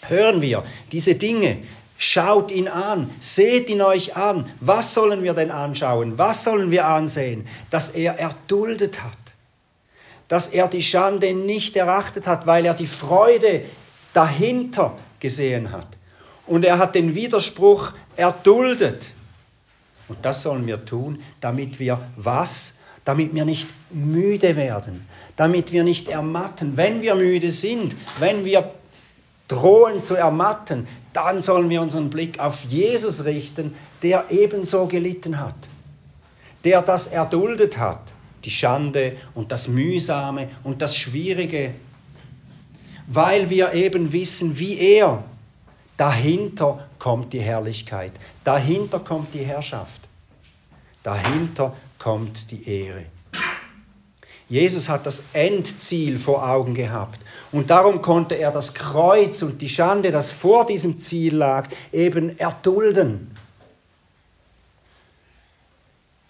Hören 0.06 0.42
wir 0.42 0.64
diese 0.92 1.16
Dinge, 1.16 1.58
Schaut 2.00 2.52
ihn 2.52 2.68
an, 2.68 3.10
seht 3.18 3.68
ihn 3.68 3.82
euch 3.82 4.16
an. 4.16 4.48
Was 4.60 4.94
sollen 4.94 5.24
wir 5.24 5.34
denn 5.34 5.50
anschauen? 5.50 6.16
Was 6.16 6.44
sollen 6.44 6.70
wir 6.70 6.86
ansehen? 6.86 7.48
Dass 7.70 7.90
er 7.90 8.20
erduldet 8.20 9.02
hat. 9.02 9.12
Dass 10.28 10.46
er 10.46 10.68
die 10.68 10.84
Schande 10.84 11.34
nicht 11.34 11.74
erachtet 11.74 12.28
hat, 12.28 12.46
weil 12.46 12.64
er 12.64 12.74
die 12.74 12.86
Freude 12.86 13.62
dahinter 14.12 14.96
gesehen 15.18 15.72
hat. 15.72 15.88
Und 16.46 16.64
er 16.64 16.78
hat 16.78 16.94
den 16.94 17.16
Widerspruch 17.16 17.92
erduldet. 18.14 19.12
Und 20.08 20.18
das 20.22 20.42
sollen 20.42 20.66
wir 20.66 20.84
tun, 20.84 21.22
damit 21.40 21.78
wir 21.78 22.00
was? 22.16 22.74
Damit 23.04 23.34
wir 23.34 23.44
nicht 23.44 23.68
müde 23.90 24.56
werden, 24.56 25.06
damit 25.36 25.72
wir 25.72 25.84
nicht 25.84 26.08
ermatten. 26.08 26.76
Wenn 26.76 27.00
wir 27.00 27.14
müde 27.14 27.52
sind, 27.52 27.94
wenn 28.18 28.44
wir 28.44 28.72
drohen 29.48 30.02
zu 30.02 30.14
ermatten, 30.14 30.86
dann 31.12 31.40
sollen 31.40 31.70
wir 31.70 31.80
unseren 31.80 32.10
Blick 32.10 32.38
auf 32.38 32.64
Jesus 32.64 33.24
richten, 33.24 33.74
der 34.02 34.26
ebenso 34.30 34.86
gelitten 34.86 35.40
hat, 35.40 35.56
der 36.64 36.82
das 36.82 37.06
erduldet 37.06 37.78
hat, 37.78 38.00
die 38.44 38.50
Schande 38.50 39.16
und 39.34 39.50
das 39.50 39.68
Mühsame 39.68 40.48
und 40.64 40.82
das 40.82 40.96
Schwierige, 40.96 41.74
weil 43.06 43.48
wir 43.48 43.72
eben 43.72 44.12
wissen, 44.12 44.58
wie 44.58 44.78
er, 44.78 45.24
dahinter 45.96 46.87
kommt 46.98 47.32
die 47.32 47.40
Herrlichkeit, 47.40 48.12
dahinter 48.44 49.00
kommt 49.00 49.34
die 49.34 49.44
Herrschaft, 49.44 50.00
dahinter 51.02 51.76
kommt 51.98 52.50
die 52.50 52.68
Ehre. 52.68 53.06
Jesus 54.48 54.88
hat 54.88 55.04
das 55.04 55.22
Endziel 55.34 56.18
vor 56.18 56.48
Augen 56.48 56.74
gehabt. 56.74 57.20
Und 57.52 57.70
darum 57.70 58.00
konnte 58.00 58.34
er 58.34 58.50
das 58.50 58.74
Kreuz 58.74 59.42
und 59.42 59.60
die 59.60 59.68
Schande, 59.68 60.10
das 60.10 60.32
vor 60.32 60.66
diesem 60.66 60.98
Ziel 60.98 61.34
lag, 61.34 61.68
eben 61.92 62.38
erdulden. 62.38 63.36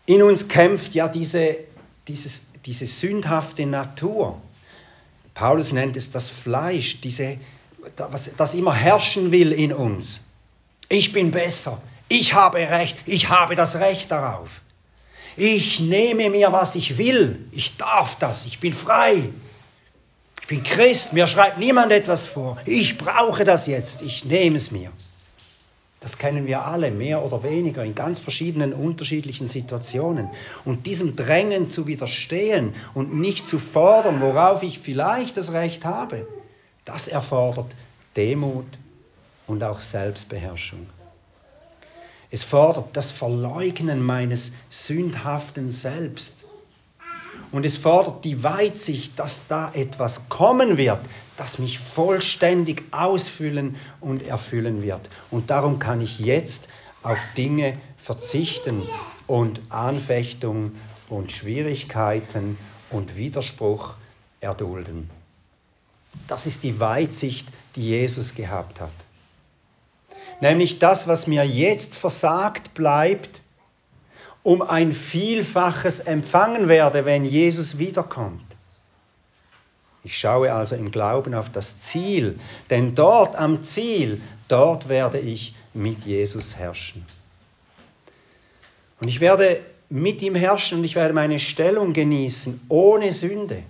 In 0.06 0.22
uns 0.22 0.48
kämpft 0.48 0.94
ja 0.94 1.06
diese, 1.06 1.56
dieses, 2.08 2.46
diese 2.66 2.86
sündhafte 2.86 3.66
Natur. 3.66 4.40
Paulus 5.34 5.72
nennt 5.72 5.96
es 5.96 6.10
das 6.10 6.28
Fleisch, 6.28 7.00
diese, 7.00 7.36
das, 7.94 8.30
das 8.36 8.54
immer 8.54 8.74
herrschen 8.74 9.30
will 9.30 9.52
in 9.52 9.72
uns. 9.72 10.20
Ich 10.88 11.12
bin 11.12 11.30
besser, 11.30 11.80
ich 12.08 12.34
habe 12.34 12.58
Recht, 12.58 12.96
ich 13.06 13.28
habe 13.28 13.54
das 13.56 13.76
Recht 13.76 14.10
darauf. 14.10 14.60
Ich 15.36 15.78
nehme 15.78 16.30
mir, 16.30 16.52
was 16.52 16.74
ich 16.74 16.98
will. 16.98 17.46
Ich 17.52 17.76
darf 17.76 18.16
das. 18.16 18.46
Ich 18.46 18.58
bin 18.58 18.72
frei. 18.72 19.22
bin 20.48 20.62
Christ, 20.64 21.12
mir 21.12 21.26
schreibt 21.26 21.58
niemand 21.58 21.92
etwas 21.92 22.26
vor. 22.26 22.58
Ich 22.64 22.98
brauche 22.98 23.44
das 23.44 23.66
jetzt, 23.66 24.02
ich 24.02 24.24
nehme 24.24 24.56
es 24.56 24.70
mir. 24.70 24.90
Das 26.00 26.16
kennen 26.16 26.46
wir 26.46 26.64
alle, 26.64 26.90
mehr 26.90 27.24
oder 27.24 27.42
weniger, 27.42 27.84
in 27.84 27.94
ganz 27.94 28.18
verschiedenen, 28.18 28.72
unterschiedlichen 28.72 29.48
Situationen. 29.48 30.28
Und 30.64 30.86
diesem 30.86 31.16
Drängen 31.16 31.68
zu 31.68 31.86
widerstehen 31.86 32.74
und 32.94 33.14
nicht 33.14 33.46
zu 33.46 33.58
fordern, 33.58 34.20
worauf 34.20 34.62
ich 34.62 34.78
vielleicht 34.78 35.36
das 35.36 35.52
Recht 35.52 35.84
habe, 35.84 36.26
das 36.84 37.08
erfordert 37.08 37.74
Demut 38.16 38.66
und 39.48 39.64
auch 39.64 39.80
Selbstbeherrschung. 39.80 40.86
Es 42.30 42.44
fordert 42.44 42.96
das 42.96 43.10
Verleugnen 43.10 44.04
meines 44.04 44.52
sündhaften 44.68 45.70
Selbst. 45.72 46.44
Und 47.50 47.64
es 47.64 47.78
fordert 47.78 48.24
die 48.24 48.42
Weitsicht, 48.44 49.18
dass 49.18 49.48
da 49.48 49.72
etwas 49.72 50.28
kommen 50.28 50.76
wird, 50.76 51.00
das 51.38 51.58
mich 51.58 51.78
vollständig 51.78 52.82
ausfüllen 52.90 53.76
und 54.00 54.22
erfüllen 54.22 54.82
wird. 54.82 55.08
Und 55.30 55.48
darum 55.48 55.78
kann 55.78 56.02
ich 56.02 56.18
jetzt 56.18 56.68
auf 57.02 57.18
Dinge 57.36 57.78
verzichten 57.96 58.82
und 59.26 59.60
Anfechtung 59.70 60.72
und 61.08 61.32
Schwierigkeiten 61.32 62.58
und 62.90 63.16
Widerspruch 63.16 63.94
erdulden. 64.40 65.08
Das 66.26 66.46
ist 66.46 66.64
die 66.64 66.80
Weitsicht, 66.80 67.48
die 67.76 67.88
Jesus 67.88 68.34
gehabt 68.34 68.80
hat. 68.80 68.92
Nämlich 70.40 70.78
das, 70.78 71.08
was 71.08 71.26
mir 71.26 71.44
jetzt 71.44 71.96
versagt 71.96 72.74
bleibt, 72.74 73.40
um 74.42 74.62
ein 74.62 74.92
Vielfaches 74.92 76.00
empfangen 76.00 76.68
werde, 76.68 77.04
wenn 77.04 77.24
Jesus 77.24 77.78
wiederkommt. 77.78 78.42
Ich 80.04 80.16
schaue 80.16 80.52
also 80.52 80.76
im 80.76 80.90
Glauben 80.90 81.34
auf 81.34 81.50
das 81.50 81.80
Ziel, 81.80 82.38
denn 82.70 82.94
dort 82.94 83.36
am 83.36 83.62
Ziel, 83.62 84.22
dort 84.46 84.88
werde 84.88 85.18
ich 85.18 85.54
mit 85.74 86.06
Jesus 86.06 86.56
herrschen. 86.56 87.04
Und 89.00 89.08
ich 89.08 89.20
werde 89.20 89.60
mit 89.90 90.22
ihm 90.22 90.34
herrschen 90.34 90.78
und 90.78 90.84
ich 90.84 90.94
werde 90.94 91.14
meine 91.14 91.38
Stellung 91.38 91.92
genießen 91.92 92.60
ohne 92.68 93.12
Sünde. 93.12 93.62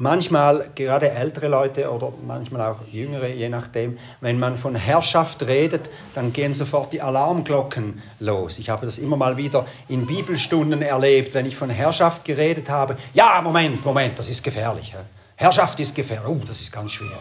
Manchmal, 0.00 0.70
gerade 0.76 1.10
ältere 1.10 1.48
Leute 1.48 1.90
oder 1.90 2.12
manchmal 2.24 2.70
auch 2.70 2.76
jüngere, 2.92 3.26
je 3.26 3.48
nachdem, 3.48 3.98
wenn 4.20 4.38
man 4.38 4.56
von 4.56 4.76
Herrschaft 4.76 5.42
redet, 5.42 5.90
dann 6.14 6.32
gehen 6.32 6.54
sofort 6.54 6.92
die 6.92 7.02
Alarmglocken 7.02 8.00
los. 8.20 8.60
Ich 8.60 8.70
habe 8.70 8.86
das 8.86 8.98
immer 8.98 9.16
mal 9.16 9.36
wieder 9.36 9.66
in 9.88 10.06
Bibelstunden 10.06 10.82
erlebt, 10.82 11.34
wenn 11.34 11.46
ich 11.46 11.56
von 11.56 11.68
Herrschaft 11.68 12.24
geredet 12.24 12.70
habe. 12.70 12.96
Ja, 13.12 13.40
Moment, 13.42 13.84
Moment, 13.84 14.16
das 14.20 14.30
ist 14.30 14.44
gefährlich. 14.44 14.94
Herrschaft 15.34 15.80
ist 15.80 15.96
gefährlich. 15.96 16.28
Oh, 16.28 16.44
das 16.46 16.60
ist 16.60 16.72
ganz 16.72 16.92
schwierig. 16.92 17.16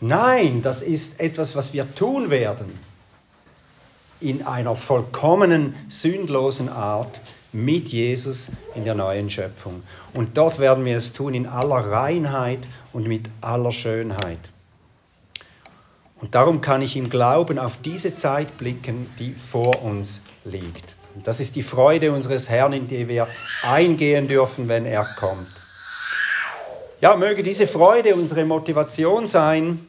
Nein, 0.00 0.62
das 0.62 0.80
ist 0.80 1.20
etwas, 1.20 1.54
was 1.54 1.74
wir 1.74 1.94
tun 1.94 2.30
werden. 2.30 2.78
In 4.20 4.46
einer 4.46 4.74
vollkommenen, 4.74 5.74
sündlosen 5.90 6.70
Art 6.70 7.20
mit 7.52 7.88
Jesus 7.88 8.50
in 8.74 8.84
der 8.84 8.94
neuen 8.94 9.30
Schöpfung. 9.30 9.82
Und 10.14 10.36
dort 10.36 10.58
werden 10.58 10.84
wir 10.84 10.98
es 10.98 11.12
tun 11.12 11.34
in 11.34 11.46
aller 11.46 11.90
Reinheit 11.90 12.60
und 12.92 13.06
mit 13.06 13.28
aller 13.40 13.72
Schönheit. 13.72 14.38
Und 16.20 16.34
darum 16.34 16.60
kann 16.60 16.82
ich 16.82 16.96
im 16.96 17.10
Glauben 17.10 17.58
auf 17.58 17.80
diese 17.80 18.14
Zeit 18.14 18.58
blicken, 18.58 19.08
die 19.18 19.34
vor 19.34 19.82
uns 19.82 20.22
liegt. 20.44 20.94
Und 21.14 21.26
das 21.26 21.40
ist 21.40 21.56
die 21.56 21.62
Freude 21.62 22.12
unseres 22.12 22.48
Herrn, 22.48 22.72
in 22.72 22.88
die 22.88 23.08
wir 23.08 23.28
eingehen 23.62 24.28
dürfen, 24.28 24.68
wenn 24.68 24.84
er 24.84 25.04
kommt. 25.04 25.48
Ja, 27.00 27.16
möge 27.16 27.44
diese 27.44 27.68
Freude 27.68 28.16
unsere 28.16 28.44
Motivation 28.44 29.28
sein, 29.28 29.86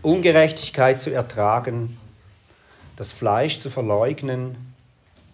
Ungerechtigkeit 0.00 1.02
zu 1.02 1.10
ertragen, 1.10 1.98
das 2.96 3.12
Fleisch 3.12 3.58
zu 3.58 3.68
verleugnen 3.68 4.56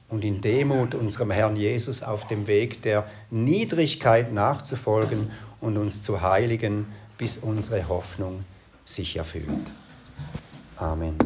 und 0.08 0.24
in 0.24 0.40
Demut 0.40 0.94
unserem 0.94 1.30
Herrn 1.30 1.56
Jesus 1.56 2.02
auf 2.02 2.26
dem 2.28 2.46
Weg 2.46 2.82
der 2.82 3.06
Niedrigkeit 3.30 4.32
nachzufolgen 4.32 5.30
und 5.60 5.78
uns 5.78 6.02
zu 6.02 6.20
heiligen, 6.20 6.86
bis 7.18 7.38
unsere 7.38 7.88
Hoffnung 7.88 8.44
sich 8.84 9.16
erfüllt. 9.16 9.72
Amen. 10.76 11.16